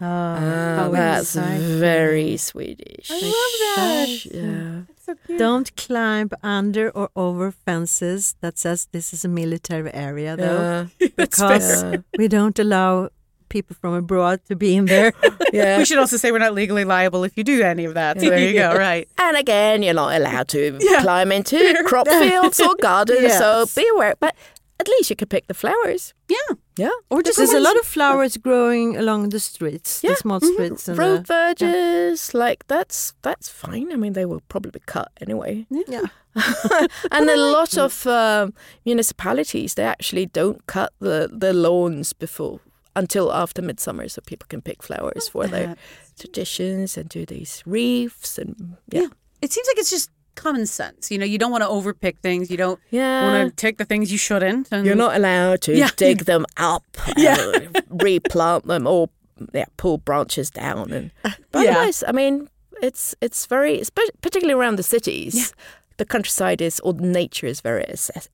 [0.00, 1.80] Oh, Ah, that's exciting.
[1.80, 3.10] very Swedish.
[3.10, 4.24] I love that.
[4.26, 4.80] Yeah.
[5.04, 5.38] So cute.
[5.38, 11.08] Don't climb under or over fences that says this is a military area, though, Yeah.
[11.16, 12.04] because fair.
[12.16, 13.08] we don't allow
[13.48, 15.12] people from abroad to be in there.
[15.52, 15.78] yeah.
[15.78, 18.20] We should also say we're not legally liable if you do any of that.
[18.20, 18.76] So there you go.
[18.76, 19.08] Right.
[19.18, 21.02] And again, you're not allowed to Yeah.
[21.02, 23.38] climb into crop fields or gardens, Yes.
[23.38, 24.14] so be aware.
[24.20, 24.36] But
[24.78, 26.14] at least you could pick the flowers.
[26.28, 26.54] Yeah.
[26.78, 26.90] Yeah.
[27.10, 30.10] Or just There's a lot of flowers growing along the streets, Yeah.
[30.12, 30.52] the small Mhm.
[30.52, 30.88] streets.
[30.88, 33.92] And Road the, verges, like that's that's fine.
[33.92, 35.66] I mean, they will probably be cut anyway.
[35.88, 36.06] yeah.
[37.10, 38.52] and a lot of um,
[38.84, 42.60] municipalities they actually don't cut the, the lawns before
[42.94, 45.74] until after midsummer, so people can pick flowers for their
[46.18, 49.02] traditions and do these wreaths and yeah.
[49.02, 49.08] Yeah.
[49.40, 50.10] It seems like it's just
[50.42, 51.10] common sense.
[51.12, 52.50] You know, you don't want to overpick things.
[52.50, 53.22] You don't Yeah.
[53.32, 54.68] want to take the things you shouldn't.
[54.72, 55.90] And You're not allowed to Yeah.
[55.96, 56.84] dig them up,
[57.16, 57.36] Yeah.
[57.54, 59.08] and replant them, or
[59.54, 60.92] yeah, pull branches down.
[60.92, 61.10] And
[61.52, 61.70] but Yeah.
[61.70, 62.48] otherwise, I mean,
[62.82, 63.82] it's it's very,
[64.22, 65.52] particularly around the cities,
[65.96, 67.84] the countryside is or nature is very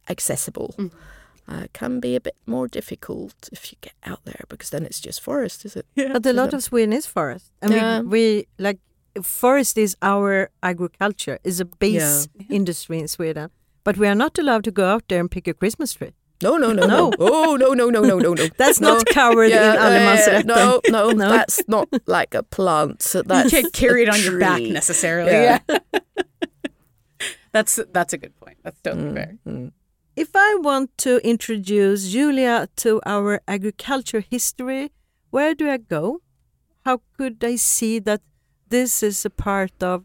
[0.09, 0.75] accessible.
[0.79, 0.91] Mm.
[1.47, 5.01] Uh, can be a bit more difficult if you get out there because then it's
[5.07, 5.85] just forest, is it?
[5.95, 6.13] Yeah.
[6.13, 8.01] But a lot of Sweden is forest, and Yeah.
[8.01, 8.79] we, we like
[9.23, 13.51] forest is our agriculture is a base industry in Sweden.
[13.85, 16.13] But we are not allowed to go out there and pick a Christmas tree.
[16.43, 17.13] No, no, no, no.
[17.19, 18.49] Oh, no, no, no, no, no, no.
[18.57, 18.95] That's no.
[18.95, 20.47] not covered in allemansrätten.
[20.47, 21.29] no, no, No.
[21.29, 23.03] that's not like a plant.
[23.03, 25.33] So you can't carry it a on your back necessarily.
[25.33, 25.59] Yeah.
[25.69, 25.79] Yeah.
[27.53, 28.59] that's that's a good point.
[28.63, 29.39] That's totally mm, fair.
[29.47, 29.73] Mm.
[30.17, 34.93] If I want to introduce Julia to our agriculture history,
[35.31, 36.21] where do I go?
[36.85, 38.21] How could I see that
[38.75, 40.05] this is a part of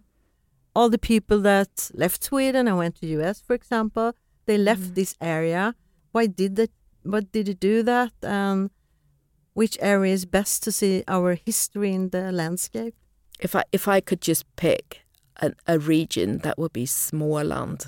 [0.76, 4.14] all the people that left Sweden and went to the US, for example?
[4.46, 5.64] They left this area.
[6.12, 6.68] Why did they?
[7.04, 8.14] What did it do that?
[8.22, 8.70] And
[9.54, 12.96] which area is best to see our history in the landscape?
[13.40, 15.02] If I if I could just pick
[15.38, 17.82] an, a region, that would be Småland.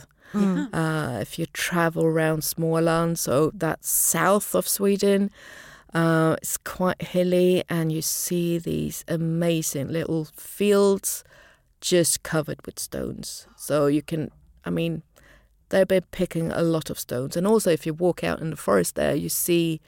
[0.74, 5.30] Uh, if you travel around Småland, so that's south of Sweden,
[5.94, 11.24] uh, it's quite hilly, and you see these amazing little fields
[11.82, 13.48] just covered with stones.
[13.58, 14.32] So you can,
[14.64, 15.04] I mean,
[15.70, 18.56] they've been picking a lot of stones, and also if you walk out in the
[18.56, 19.82] forest there, you see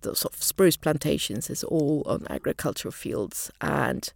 [0.00, 4.12] the sort of spruce plantations is all on agricultural fields, and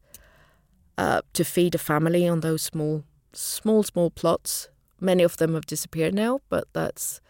[0.99, 4.69] uh, to feed a family on those small, small, small plots.
[5.01, 7.21] Many of them have disappeared now, but that's.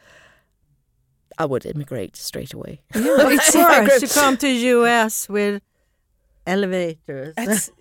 [1.39, 2.83] I would immigrate straight away.
[2.95, 5.63] of course, you come to US with
[6.47, 7.35] elevators.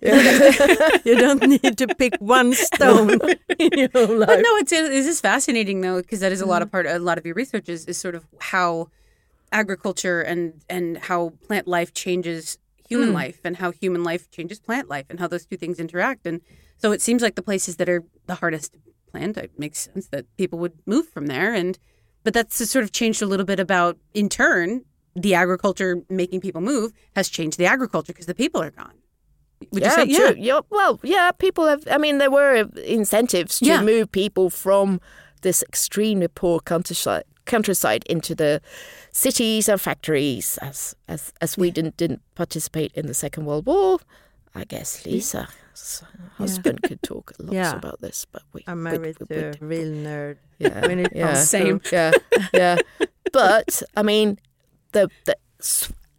[1.04, 3.18] you don't need to pick one stone
[3.58, 4.28] in your whole life.
[4.28, 6.62] But no, it's this is fascinating though because that is a lot mm-hmm.
[6.64, 6.86] of part.
[6.86, 8.88] A lot of your research is, is sort of how
[9.52, 12.58] agriculture and and how plant life changes
[12.88, 13.14] human mm.
[13.14, 16.26] life and how human life changes plant life and how those two things interact.
[16.26, 16.40] And
[16.76, 18.78] so it seems like the places that are the hardest to
[19.10, 21.54] plant, it makes sense that people would move from there.
[21.54, 21.78] And
[22.24, 24.84] but that's just sort of changed a little bit about in turn
[25.16, 28.94] the agriculture making people move has changed the agriculture because the people are gone.
[29.72, 30.42] Would yeah, you say true.
[30.42, 31.86] Yeah, well, yeah, people have.
[31.90, 33.82] I mean, there were incentives to Yeah.
[33.82, 35.00] move people from
[35.42, 38.60] this extremely poor countryside countryside into the
[39.12, 40.58] cities and factories.
[40.62, 43.98] As as as Sweden didn't participate in the Second World War,
[44.54, 46.02] I guess Lisa's
[46.36, 47.76] husband could talk lots Yeah.
[47.76, 50.36] about this, but we I'm married we- to we- a real nerd.
[50.58, 51.80] yeah, when it yeah, Same.
[51.92, 52.12] yeah,
[52.52, 52.76] yeah.
[53.32, 54.38] But I mean,
[54.92, 55.36] the the.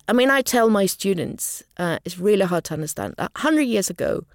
[0.08, 3.16] I mean, I tell my students uh, it's really hard to understand.
[3.18, 4.26] A hundred years ago,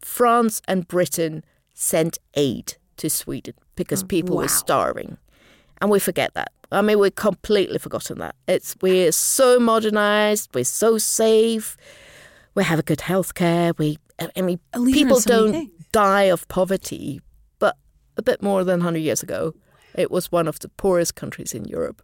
[0.00, 5.16] France and Britain sent aid to Sweden because people were starving,
[5.80, 6.52] and we forget that.
[6.72, 8.34] I mean, we've completely forgotten that.
[8.48, 11.76] It's we're so modernized, we're so safe,
[12.54, 13.76] we have a good healthcare.
[13.78, 13.98] We,
[14.36, 15.70] I mean, A leader in people don't things.
[15.92, 17.20] die of poverty,
[17.58, 17.76] but
[18.16, 19.54] a bit more than 100 years ago,
[19.94, 22.02] it was one of the poorest countries in Europe.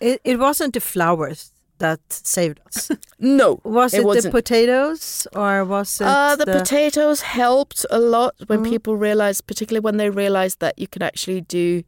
[0.00, 2.90] It, it wasn't the flowers that saved us.
[3.18, 4.34] No, Was it, the wasn't.
[4.34, 9.96] potatoes or was it Uh, the, potatoes helped a lot when people realized, particularly when
[9.96, 11.82] they realized that you can actually do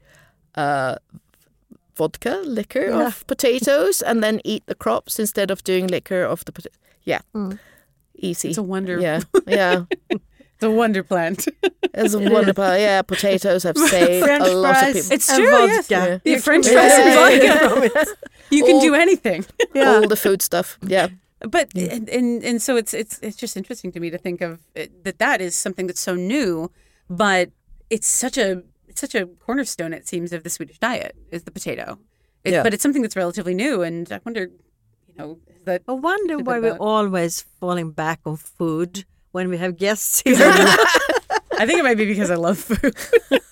[0.55, 0.95] uh,
[1.97, 3.07] vodka, liquor Yeah.
[3.09, 6.75] of potatoes, and then eat the crops instead of doing liquor of the potato.
[7.09, 7.59] Yeah, mm.
[8.15, 8.49] easy.
[8.51, 9.01] It's a wonder.
[9.01, 9.85] Yeah, yeah.
[10.11, 11.47] It's a wonder plant.
[11.95, 12.65] It's a wonderful.
[12.77, 15.13] Yeah, potatoes have saved French a lot of people.
[15.13, 15.89] It's and true, yes.
[15.89, 16.21] vodka.
[16.25, 18.07] Yeah, French Yeah, fries and vodka.
[18.51, 19.45] You can All- do anything.
[19.75, 19.91] Yeah.
[19.91, 20.79] All the food stuff.
[20.83, 21.09] Yeah.
[21.41, 24.59] But and, and and so it's it's it's just interesting to me to think of
[24.75, 26.71] it, that that is something that's so new,
[27.09, 27.51] but
[27.91, 31.53] it's such a it's such a cornerstone it seems of the Swedish diet is the
[31.53, 31.99] potato.
[32.45, 32.63] It, Yeah.
[32.65, 34.68] But it's something that's relatively new, and I wonder, you
[35.19, 40.21] know, that I wonder why we're always falling back on food when we have guests
[40.25, 40.37] here.
[40.41, 42.95] I think it might be because I love food.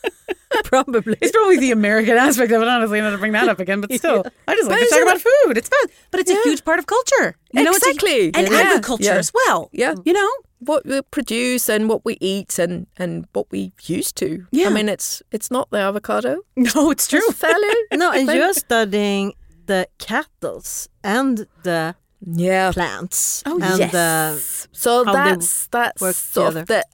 [0.65, 1.17] Probably.
[1.21, 3.93] It's probably the American aspect of it, honestly, not to bring that up again, but
[3.93, 5.59] still, I just like But to talk about food.
[5.59, 7.37] It's fun, but it's a huge part of culture.
[7.53, 8.31] You know, it's Exactly.
[8.35, 8.59] and Yeah.
[8.71, 9.15] agriculture Yeah.
[9.17, 9.69] as well.
[9.73, 9.95] Yeah.
[10.05, 10.29] you know,
[10.61, 14.47] What we produce and what we eat and, and what we used to.
[14.51, 14.69] Yeah.
[14.69, 16.39] I mean, it's it's not the avocado.
[16.57, 17.29] no, it's true.
[17.33, 17.75] Fairly.
[17.93, 19.35] No, and you're studying
[19.67, 21.95] the cattles and the
[22.27, 22.73] Yeah.
[22.73, 23.43] plants.
[23.47, 23.93] Oh, and yes.
[23.93, 26.85] the so that's that's sort of the.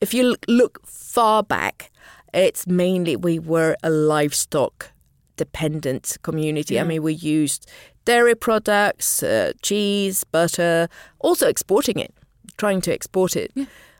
[0.00, 1.90] If you look, far back,
[2.34, 4.90] it's mainly we were a livestock
[5.36, 6.78] dependent community.
[6.78, 7.66] I mean, we used
[8.04, 10.88] dairy products, uh, cheese, butter,
[11.18, 12.12] also exporting it,
[12.58, 13.52] trying to export it.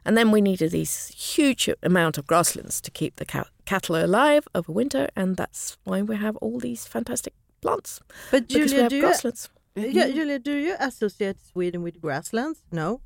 [0.05, 4.47] And then we needed these huge amount of grasslands to keep the ca- cattle alive
[4.55, 8.97] over winter, and that's why we have all these fantastic plants But Julia, have do
[8.97, 9.49] you, grasslands.
[9.77, 12.61] yeah, Julia, do you associate Sweden with grasslands?
[12.73, 13.01] No.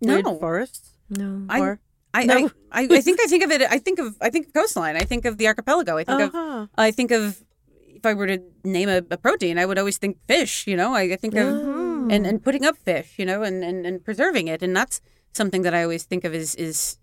[0.00, 0.16] No.
[0.20, 0.98] With forests?
[1.08, 1.80] No, I, Or-
[2.14, 2.50] I, No.
[2.70, 3.62] I, I, I think I think of it.
[3.62, 4.96] I think of I think of coastline.
[4.96, 5.96] I think of the archipelago.
[5.96, 6.66] I think of Uh-huh.
[6.76, 7.42] I think of
[7.98, 10.66] if I were to name a, a protein, I would always think fish.
[10.66, 11.48] You know, I, I think of
[12.12, 13.14] and and putting up fish.
[13.18, 15.00] You know, and, and and preserving it, and that's
[15.32, 16.98] something that I always think of is is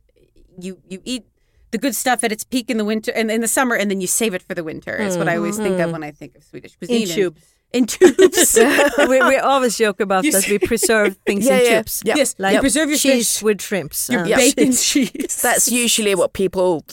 [0.60, 1.26] you you eat
[1.72, 4.02] the good stuff at its peak in the winter and in the summer, and then
[4.02, 4.96] you save it for the winter.
[4.96, 5.92] Is what I always think of mm-hmm.
[5.92, 7.04] when I think of Swedish cuisine.
[7.04, 7.42] In tubes.
[7.72, 8.58] In tubes.
[8.98, 11.70] we, we always joke about You that see- we preserve things Yeah, in yeah.
[11.78, 12.02] chips.
[12.04, 12.18] Yep.
[12.18, 13.44] Yes, Like you preserve your cheese fish.
[13.44, 14.10] with shrimps.
[14.10, 14.84] Your and bacon cheese.
[15.14, 15.42] cheese.
[15.42, 16.84] that's usually what people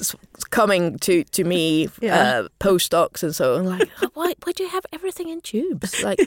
[0.50, 2.40] coming to to me Yeah.
[2.44, 6.02] uh, postdocs and so on like "Oh, why why do you have everything in tubes
[6.04, 6.20] like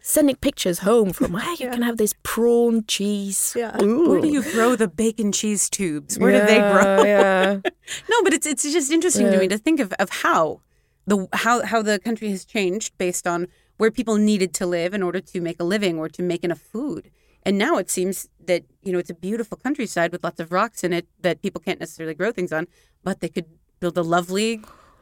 [0.00, 3.76] sending pictures home from hey you can have this prawn cheese Yeah.
[3.76, 6.18] Where do you grow the bacon cheese tubes?
[6.18, 7.04] Where do they grow?
[7.04, 7.60] yeah
[8.08, 10.62] No, but it's it's just interesting to me to think of, of how
[11.06, 13.46] the how how the country has changed based on
[13.80, 16.60] where people needed to live in order to make a living or to make enough
[16.74, 17.10] food.
[17.46, 20.84] And now it seems that you know it's a beautiful countryside with lots of rocks
[20.86, 22.66] in it that people can't necessarily grow things on,
[23.06, 23.46] but they could
[23.80, 24.50] build a lovely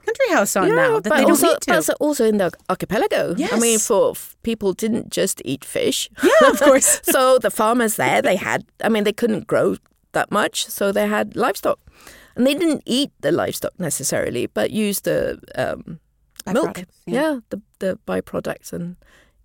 [0.06, 1.70] country house on now that but they don't also, need to.
[1.72, 3.34] but also- in the archipelago.
[3.52, 6.08] I mean, for f- people didn't just eat fish.
[6.22, 7.00] yeah, of course.
[7.02, 8.60] so the farmers there, they had.
[8.86, 9.76] I mean, they couldn't grow
[10.12, 11.78] that much, so they had livestock,
[12.36, 15.20] and they didn't eat the livestock necessarily, but used the
[15.56, 15.98] um,
[16.54, 16.78] milk.
[16.78, 16.84] Yeah.
[17.06, 17.40] yeah.
[17.50, 18.96] the the byproducts and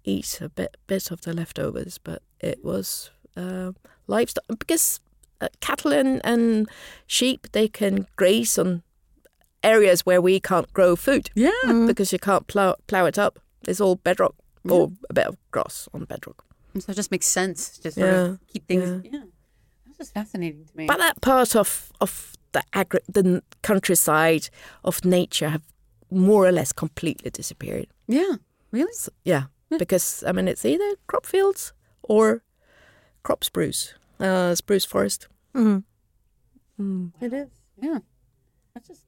[0.03, 1.97] eat a bit bit of the leftovers.
[1.97, 3.71] But it was uh,
[4.07, 4.99] livestock because
[5.41, 6.69] uh, cattle and, and
[7.07, 8.83] sheep they can graze on
[9.63, 11.51] areas where we can't grow food Yeah.
[11.87, 13.39] because you can't plow plow it up.
[13.67, 14.35] It's all bedrock
[14.69, 16.43] or a bit of grass on bedrock.
[16.73, 19.05] And so it just makes sense to sort Yeah, of keep things.
[19.05, 19.11] yeah.
[19.19, 19.23] Yeah.
[19.85, 20.85] That's just fascinating to me.
[20.87, 24.49] But that part of of the agri- the countryside
[24.83, 25.63] of nature have
[26.13, 27.87] more or less completely disappeared.
[28.07, 28.35] yeah,
[28.71, 28.91] really.
[28.91, 29.43] S- yeah,
[29.79, 31.73] because I mean it's either crop fields
[32.03, 32.43] or
[33.23, 35.27] crop spruce, uh, spruce forest.
[35.55, 35.83] Mhm.
[36.79, 37.11] Mm.
[37.21, 37.49] It is.
[37.81, 37.99] Yeah.
[38.73, 39.01] That's just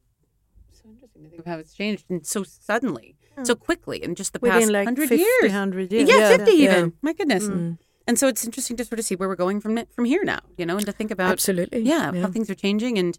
[0.71, 4.33] so interesting to think of how it's changed and so suddenly, so quickly in just
[4.33, 5.51] the past like 100 50, years.
[5.51, 6.09] 100 years.
[6.09, 6.37] Yeah, Yeah.
[6.37, 6.77] 50 Yeah.
[6.77, 6.93] even.
[7.01, 7.47] My goodness.
[7.47, 7.77] Mm.
[8.07, 10.39] And so it's interesting to sort of see where we're going from from here now,
[10.57, 11.81] you know, and to think about Absolutely.
[11.81, 13.17] yeah, how things are changing and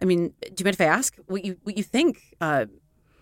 [0.00, 2.66] I mean, do you mind if I ask what you what you think uh,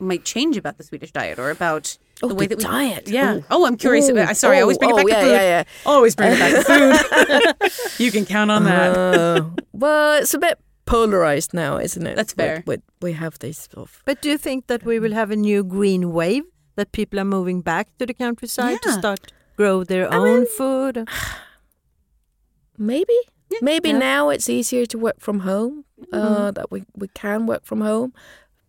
[0.00, 3.08] might change about the Swedish diet or about Oh, the way the that we diet.
[3.08, 3.37] Yeah.
[3.37, 3.44] Ooh.
[3.50, 4.08] Oh, I'm curious.
[4.08, 4.12] Ooh.
[4.12, 5.32] about, sorry, I always bring Oh, it back yeah, to food.
[5.32, 5.64] yeah, yeah.
[5.87, 7.70] Always bring it back to food.
[8.04, 8.96] you can count on that.
[8.96, 12.16] Uh, well, it's a bit polarized now, isn't it?
[12.16, 12.62] That's fair.
[12.66, 15.37] With, we have this sort of But do you think that we will have a
[15.37, 16.42] new green wave
[16.76, 21.06] that people are moving back to the countryside to start grow their own food?
[22.78, 23.14] maybe
[23.61, 23.98] maybe Yeah.
[23.98, 25.84] now it's easier to work from home.
[26.12, 28.12] Uh, that we we can work from home,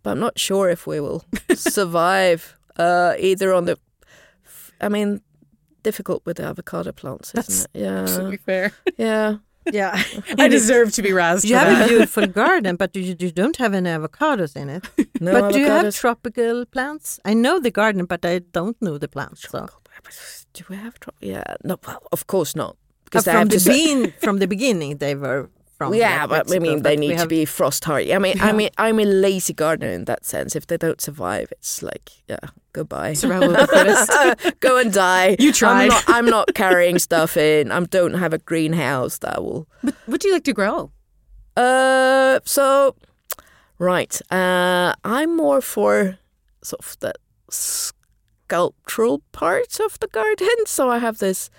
[0.03, 1.23] but I'm not sure if we will
[1.55, 3.77] survive uh, either on the.
[4.81, 5.21] I mean,
[5.83, 7.79] difficult with the avocado plants, isn't it?
[7.81, 9.37] Yeah, To be fair, yeah.
[9.71, 10.01] Yeah.
[10.39, 11.43] I deserve to be razzed.
[11.45, 14.83] You for have a beautiful garden, but you, you don't have any avocados in it.
[15.21, 17.19] No but do you have tropical plants?
[17.23, 19.47] I know the garden, but I don't know the plants.
[19.49, 19.67] So.
[20.53, 22.71] Do we have tro- Yeah, no, well, of course not.
[22.71, 23.69] Uh, Because they from have the to.
[23.69, 25.95] bean, from the beginning, they were from.
[25.95, 28.13] yeah, but I mean, they need to be frost hardy.
[28.13, 30.55] I mean, I mean, I'm a lazy gardener in that sense.
[30.55, 32.37] If they don't survive, it's like, yeah,
[32.73, 33.13] goodbye.
[33.13, 34.59] Survival of the fittest.
[34.59, 35.37] Go and die.
[35.39, 37.71] You I'm not, I'm not carrying stuff in.
[37.71, 39.67] I don't have a greenhouse that will.
[39.83, 40.91] But what do you like to grow?
[41.57, 42.95] Uh, so,
[43.79, 44.21] right.
[44.31, 46.19] Uh, I'm more for
[46.61, 47.13] sort of the
[47.49, 50.47] sculptural part of the garden.
[50.65, 51.49] So I have this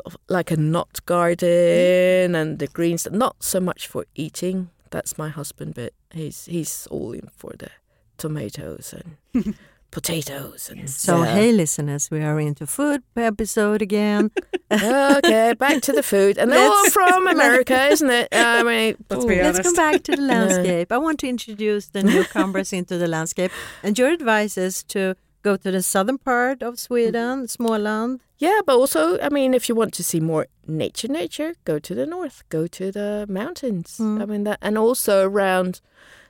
[0.00, 3.06] sort of like a knot garden and the greens.
[3.10, 4.70] Not so much for eating.
[4.90, 7.70] That's my husband but He's he's all in for the
[8.16, 9.54] tomatoes and
[9.92, 11.34] potatoes and So, yeah.
[11.34, 14.32] hey, listeners, we are into food episode again.
[14.72, 18.28] okay, back to the food, and they're all from America, isn't it?
[18.32, 19.28] I mean, Let's ooh.
[19.28, 20.90] be Let's come back to the landscape.
[20.90, 23.52] I want to introduce the newcomers into the landscape.
[23.84, 28.20] And your advice is to go to the southern part of Sweden, Småland.
[28.38, 31.94] Yeah, but also, I mean, if you want to see more nature, nature, go to
[31.94, 33.98] the north, go to the mountains.
[34.00, 34.22] Mm.
[34.22, 35.80] I mean that, and also around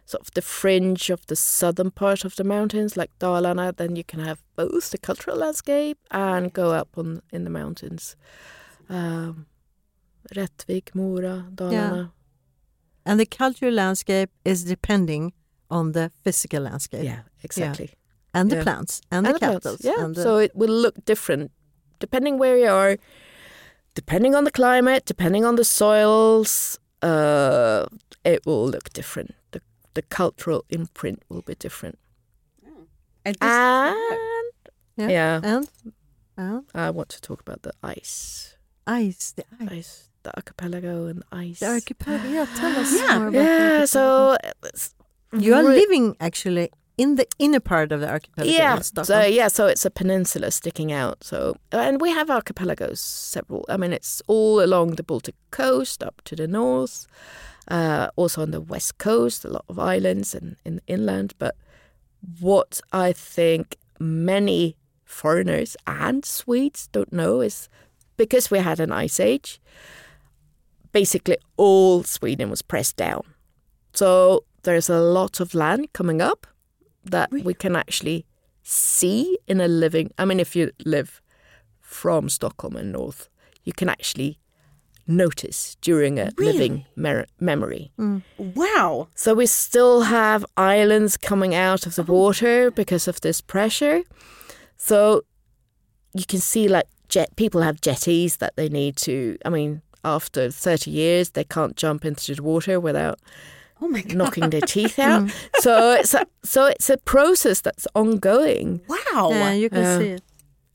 [0.07, 3.77] sort of the fringe of the southern part of the mountains, like Dalarna.
[3.77, 8.17] Then you can have both the cultural landscape and go up on in the mountains.
[8.89, 9.47] Um,
[10.35, 11.73] Rättvik, Mora, Dalarna.
[11.73, 12.07] Yeah.
[13.07, 15.33] And the cultural landscape is depending
[15.71, 17.91] on the physical landscape Yeah, exactly.
[18.35, 18.63] And the yeah.
[18.63, 19.85] plants and, the the plants.
[19.85, 21.51] Yeah, And the, so it will look different
[21.99, 22.97] depending where you are,
[23.95, 26.79] depending on the climate, depending on the soils.
[27.03, 27.87] uh,
[28.25, 29.31] it will look different.
[29.53, 29.61] The
[29.95, 31.99] the cultural imprint will be different.
[33.25, 33.97] And this- And
[34.97, 35.09] Yeah.
[35.09, 35.69] yeah, And,
[36.37, 38.57] and I want to talk about the ice,
[38.87, 39.69] ice, the ice.
[39.79, 41.61] ice, the archipelago and the ice.
[41.61, 42.29] The archipelago.
[42.29, 43.19] Yeah, tell us Yeah.
[43.19, 43.87] more about yeah, archipelago.
[43.87, 44.37] so
[45.39, 46.69] you are re- living actually
[47.01, 48.51] in the inner part of the archipelago.
[48.51, 51.25] Yeah, so yeah, so it's a peninsula sticking out.
[51.25, 53.65] So and we have archipelagos, several.
[53.71, 57.07] I mean, it's all along the Baltic coast up to the north,
[57.69, 61.33] uh, also on the west coast, a lot of islands and in inland.
[61.39, 61.57] But
[62.39, 64.77] what I think many
[65.07, 67.71] foreigners and Swedes don't know is
[68.19, 69.59] because we had an ice age.
[70.93, 73.23] Basically, all Sweden was pressed down.
[73.95, 76.47] So there's a lot of land coming up
[77.05, 78.27] that we can actually
[78.63, 80.13] see in a living.
[80.19, 81.21] I mean, if you live
[81.81, 83.29] from Stockholm and north,
[83.65, 84.39] you can actually
[85.07, 87.91] notice during a living mer- memory.
[87.99, 88.23] Mm.
[88.39, 89.09] wow.
[89.15, 92.13] So we still have islands coming out of the oh.
[92.13, 94.03] water because of this pressure.
[94.77, 95.23] So
[96.15, 99.37] you can see like jet people have jetties that they need to.
[99.45, 103.19] I mean, after thirty years, they can't jump into the water without
[103.83, 104.15] Oh my god.
[104.17, 105.31] knocking their teeth out.
[105.61, 108.81] so it's a, so it's a process that's ongoing.
[108.89, 109.31] Wow.
[109.33, 109.99] yeah, you can Yeah.
[109.99, 110.23] see it.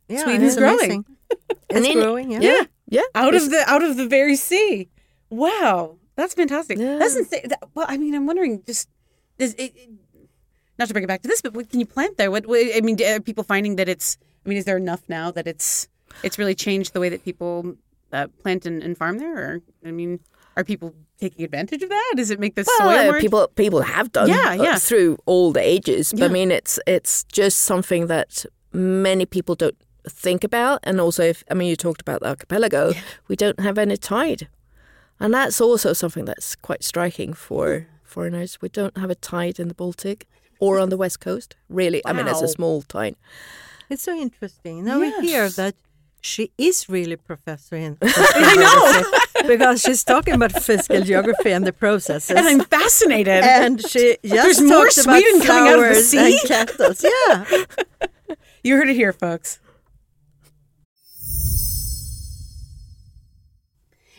[0.08, 0.80] Yeah, Sweden it's growing.
[0.80, 1.06] amazing.
[1.70, 2.32] It's in- growing.
[2.32, 2.40] Yeah.
[2.42, 3.02] Yeah, yeah.
[3.16, 4.90] out It's- of the out of the very sea.
[5.30, 6.78] Wow, that's fantastic.
[6.78, 6.98] Yeah.
[6.98, 7.48] That's insane.
[7.50, 8.88] That, well, I mean, I'm wondering just
[9.38, 9.90] is it, it-
[10.78, 12.30] not to bring it back to this, but what can you plant there?
[12.30, 14.18] What, what I mean, are people finding that it's?
[14.46, 15.88] I mean, is there enough now that it's
[16.24, 17.76] it's really changed the way that people
[18.14, 19.36] uh, plant and, and farm there?
[19.38, 20.20] Or I mean,
[20.56, 22.14] are people taking advantage of that?
[22.16, 24.78] Does it make the soil Well, uh, people people have done Yeah, uh, yeah.
[24.78, 26.12] through all the ages.
[26.12, 26.26] But Yeah.
[26.26, 29.78] I mean, it's it's just something that many people don't
[30.10, 30.80] think about.
[30.84, 32.94] And also, if I mean, you talked about the archipelago,
[33.28, 34.48] we don't have any tide,
[35.20, 38.58] and that's also something that's quite striking for foreigners.
[38.62, 40.26] We don't have a tide in the Baltic
[40.60, 41.56] or on the west coast.
[41.70, 43.16] Really, I mean, it's a small tide.
[43.90, 44.84] It's so interesting.
[44.86, 45.22] Now Yes.
[45.22, 45.76] we hear that
[46.26, 51.72] she is really professor in I know because she's talking about physical geography and the
[51.72, 52.36] processes.
[52.36, 53.44] and I'm fascinated.
[53.44, 56.40] And she just There's more talked about Sweden coming out of the flowers sea?
[56.40, 57.04] and cactus.
[57.04, 58.36] Yeah.
[58.64, 59.60] you heard it here, folks.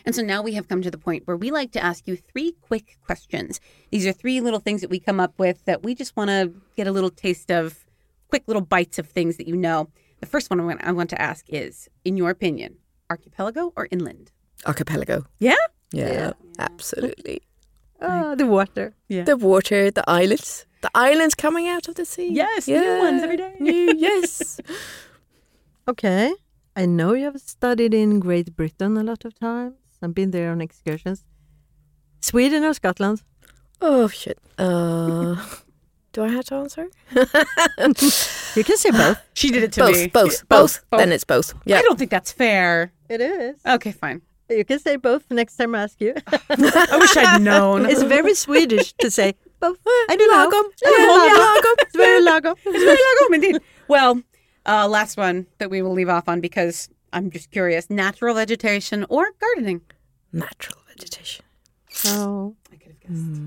[0.05, 2.15] And so now we have come to the point where we like to ask you
[2.15, 3.59] three quick questions.
[3.91, 6.53] These are three little things that we come up with that we just want to
[6.77, 7.85] get a little taste of,
[8.29, 9.89] quick little bites of things that you know.
[10.19, 12.77] The first one I want, I want to ask is, in your opinion,
[13.09, 14.31] archipelago or inland?
[14.65, 15.25] Archipelago.
[15.39, 15.55] Yeah.
[15.91, 17.41] Yeah, absolutely.
[18.01, 18.93] Oh, the water.
[19.07, 19.23] Yeah.
[19.23, 22.29] The water, the islands, the islands coming out of the sea.
[22.29, 22.81] Yes, yeah.
[22.81, 23.53] new ones every day.
[23.59, 24.59] New, yes.
[25.87, 26.33] Okay.
[26.75, 30.51] I know you have studied in Great Britain a lot of times and been there
[30.51, 31.23] on excursions.
[32.21, 33.23] Sweden or Scotland?
[33.81, 34.37] Oh shit.
[34.57, 35.35] Uh,
[36.17, 36.85] do I have to answer?
[38.57, 39.19] You can say both.
[39.35, 40.07] She did it to both, me.
[40.07, 40.99] both, both, both.
[40.99, 41.53] Then it's both.
[41.65, 41.77] Yeah.
[41.77, 42.91] I don't think that's fair.
[43.07, 43.55] It is.
[43.63, 44.23] Okay, fine.
[44.49, 46.15] You can say both next time I ask you.
[46.27, 47.85] I wish I'd known.
[47.85, 49.77] it's very Swedish to say both.
[50.09, 50.49] I do know.
[50.49, 50.65] Lagom.
[50.81, 51.75] Yeah, lagom.
[51.85, 52.55] It's very lagom.
[52.65, 53.61] It's very lagom indeed.
[53.87, 54.23] Well,
[54.65, 59.05] uh, last one that we will leave off on because I'm just curious: natural vegetation
[59.09, 59.81] or gardening.
[60.33, 61.45] Natural vegetation.
[62.07, 62.55] Oh.
[62.73, 62.99] I could have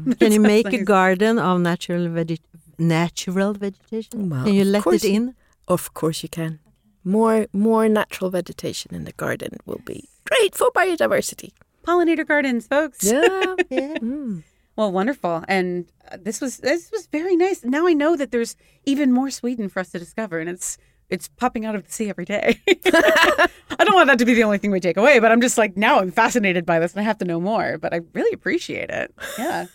[0.06, 0.20] guessed.
[0.20, 2.38] Can you make a garden of natural veg-
[2.80, 4.30] natural vegetation?
[4.30, 5.04] Well, Can you of let course.
[5.04, 5.34] it in?
[5.68, 6.58] Of course you can.
[7.04, 11.50] More, more natural vegetation in the garden will be great for biodiversity.
[11.86, 13.04] Pollinator gardens, folks.
[13.04, 13.20] Yeah.
[13.70, 13.94] Yeah.
[13.98, 14.42] Mm.
[14.76, 15.44] Well, wonderful.
[15.48, 17.64] And uh, this was this was very nice.
[17.64, 20.78] Now I know that there's even more Sweden for us to discover, and it's
[21.10, 22.58] it's popping out of the sea every day.
[22.68, 25.58] I don't want that to be the only thing we take away, but I'm just
[25.58, 27.78] like now I'm fascinated by this, and I have to know more.
[27.78, 29.12] But I really appreciate it.
[29.38, 29.66] Yeah.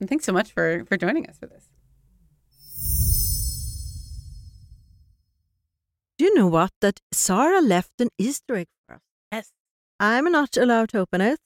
[0.00, 1.68] And thanks so much for for joining us for this.
[6.16, 6.70] Do you know what?
[6.80, 9.00] That Sara left an Easter egg for us.
[9.32, 9.52] Yes.
[9.98, 11.40] I'm not allowed to open it,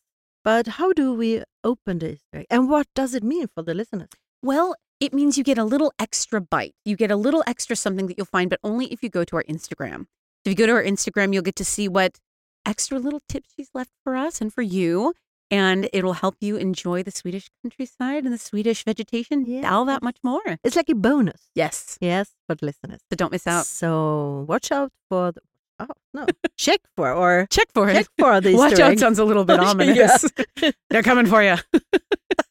[0.45, 2.47] but how do we open the Easter egg?
[2.51, 4.09] And what does it mean for the listeners?
[4.43, 6.75] Well, it means you get a little extra bite.
[6.85, 9.37] You get a little extra something that you'll find, but only if you go to
[9.37, 10.07] our Instagram.
[10.45, 12.19] If you go to our Instagram, you'll get to see what
[12.67, 15.15] extra little tips she's left for us and for you.
[15.51, 19.73] And it'll help you enjoy the Swedish countryside and the Swedish vegetation Yeah.
[19.75, 20.43] all that much more.
[20.63, 21.41] It's like a bonus.
[21.55, 21.97] Yes.
[22.03, 23.01] Yes, for the listeners.
[23.11, 23.65] So don't miss out.
[23.67, 25.41] So watch out for the.
[25.81, 26.27] Oh, no.
[26.57, 28.11] Check for or Check for check it.
[28.19, 30.25] for the Watch out sounds a little bit ominous.
[30.91, 31.55] They're coming for you.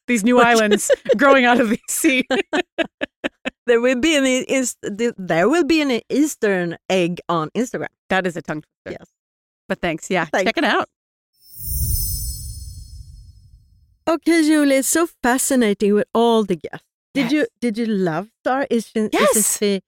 [0.06, 2.24] These new islands growing out of the sea.
[3.66, 7.88] There will be an is there will be an Eastern egg on Instagram.
[8.08, 8.98] that is a tongue twister.
[8.98, 9.08] Yes.
[9.68, 10.08] But thanks.
[10.10, 10.24] Yeah.
[10.24, 10.48] Thanks.
[10.48, 10.88] Check it out.
[14.08, 16.86] Okay, Julie, it's so fascinating with all the guests.
[17.14, 17.32] Did Yes.
[17.32, 18.66] you did you love Star?
[18.70, 19.36] Is she, Yes.
[19.36, 19.80] is she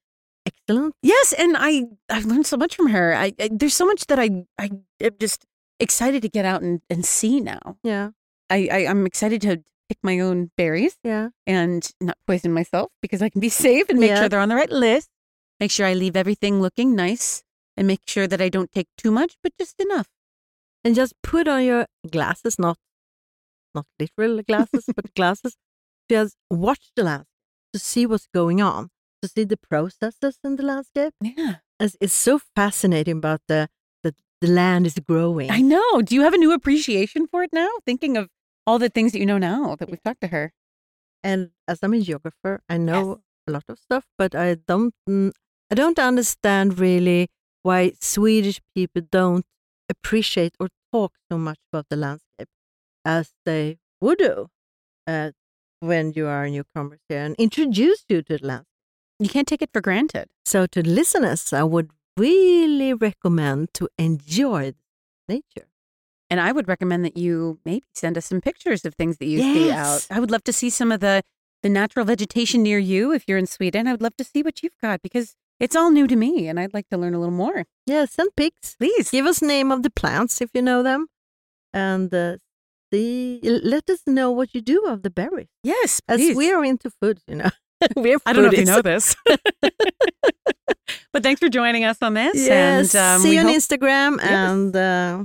[0.45, 0.95] excellent?
[1.03, 3.15] Yes, and I I've learned so much from her.
[3.15, 5.47] I, I there's so much that I I am just
[5.79, 7.79] excited to get out and, and see now.
[7.83, 8.11] Yeah,
[8.51, 11.31] I, I I'm excited to pick my own berries yeah.
[11.47, 14.21] and not poison myself because I can be safe and make Yeah.
[14.21, 15.09] sure they're on the right list.
[15.61, 17.43] Make sure I leave everything looking nice
[17.77, 20.09] and make sure that I don't take too much, but just enough.
[20.85, 22.79] And just put on your glasses, not
[23.75, 25.57] not literal glasses, but glasses.
[26.09, 27.27] Just watch the landscape
[27.73, 28.91] to see what's going on,
[29.23, 31.15] to see the processes in the landscape.
[31.21, 31.57] Yeah.
[31.79, 33.69] It's, it's so fascinating about the,
[34.03, 35.51] the the land is growing.
[35.51, 36.03] I know.
[36.03, 37.69] Do you have a new appreciation for it now?
[37.87, 38.29] Thinking of
[38.67, 40.53] all the things that you know now that we've talked to her.
[41.23, 45.33] And as I'm a geographer, I know a lot of stuff, but I don't mm,
[45.71, 47.29] I don't understand really
[47.63, 49.45] why Swedish people don't
[49.89, 52.49] appreciate or talk so much about the landscape
[53.05, 54.49] as they would do
[55.07, 55.31] uh,
[55.81, 58.67] when you are a newcomer here and introduce you to the landscape.
[59.19, 60.29] You can't take it for granted.
[60.45, 64.73] So to listeners, I would really recommend to enjoy
[65.29, 65.69] nature.
[66.31, 69.41] And I would recommend that you maybe send us some pictures of things that you
[69.41, 70.07] see out.
[70.11, 71.23] I would love to see some of the
[71.63, 73.87] the natural vegetation near you if you're in Sweden.
[73.87, 76.59] I would love to see what you've got because it's all new to me and
[76.59, 77.65] I'd like to learn a little more.
[77.85, 78.77] Yeah, send pics.
[78.77, 79.11] Please.
[79.11, 81.09] Give us name of the plants if you know them,
[81.75, 82.37] and uh,
[82.93, 85.49] let us know what you do of the berries.
[85.63, 86.31] Yes, please.
[86.31, 87.51] as we are into food, you know.
[87.97, 88.19] We're.
[88.27, 89.17] I don't know if you know this.
[91.13, 92.37] but thanks for joining us on this.
[92.37, 92.95] Yes.
[92.95, 93.57] And, um, see you on hope...
[93.57, 94.19] Instagram.
[94.19, 94.31] Yes.
[94.31, 95.25] And uh,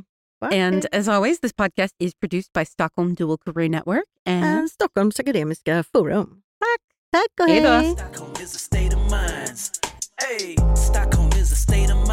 [0.52, 5.18] and as always, this podcast is produced by Stockholm Dual Career Network and, and Stockholms
[5.18, 6.44] Akademiska Forum.
[6.64, 6.80] Tack!
[7.12, 7.92] Tack och hej!
[7.92, 9.02] Stockholm is a state of.
[10.22, 12.06] Hey, Stockholm is a state of.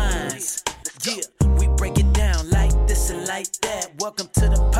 [1.04, 1.24] Yeah,
[1.58, 3.90] we break it down like this and like that.
[3.98, 4.71] Welcome to the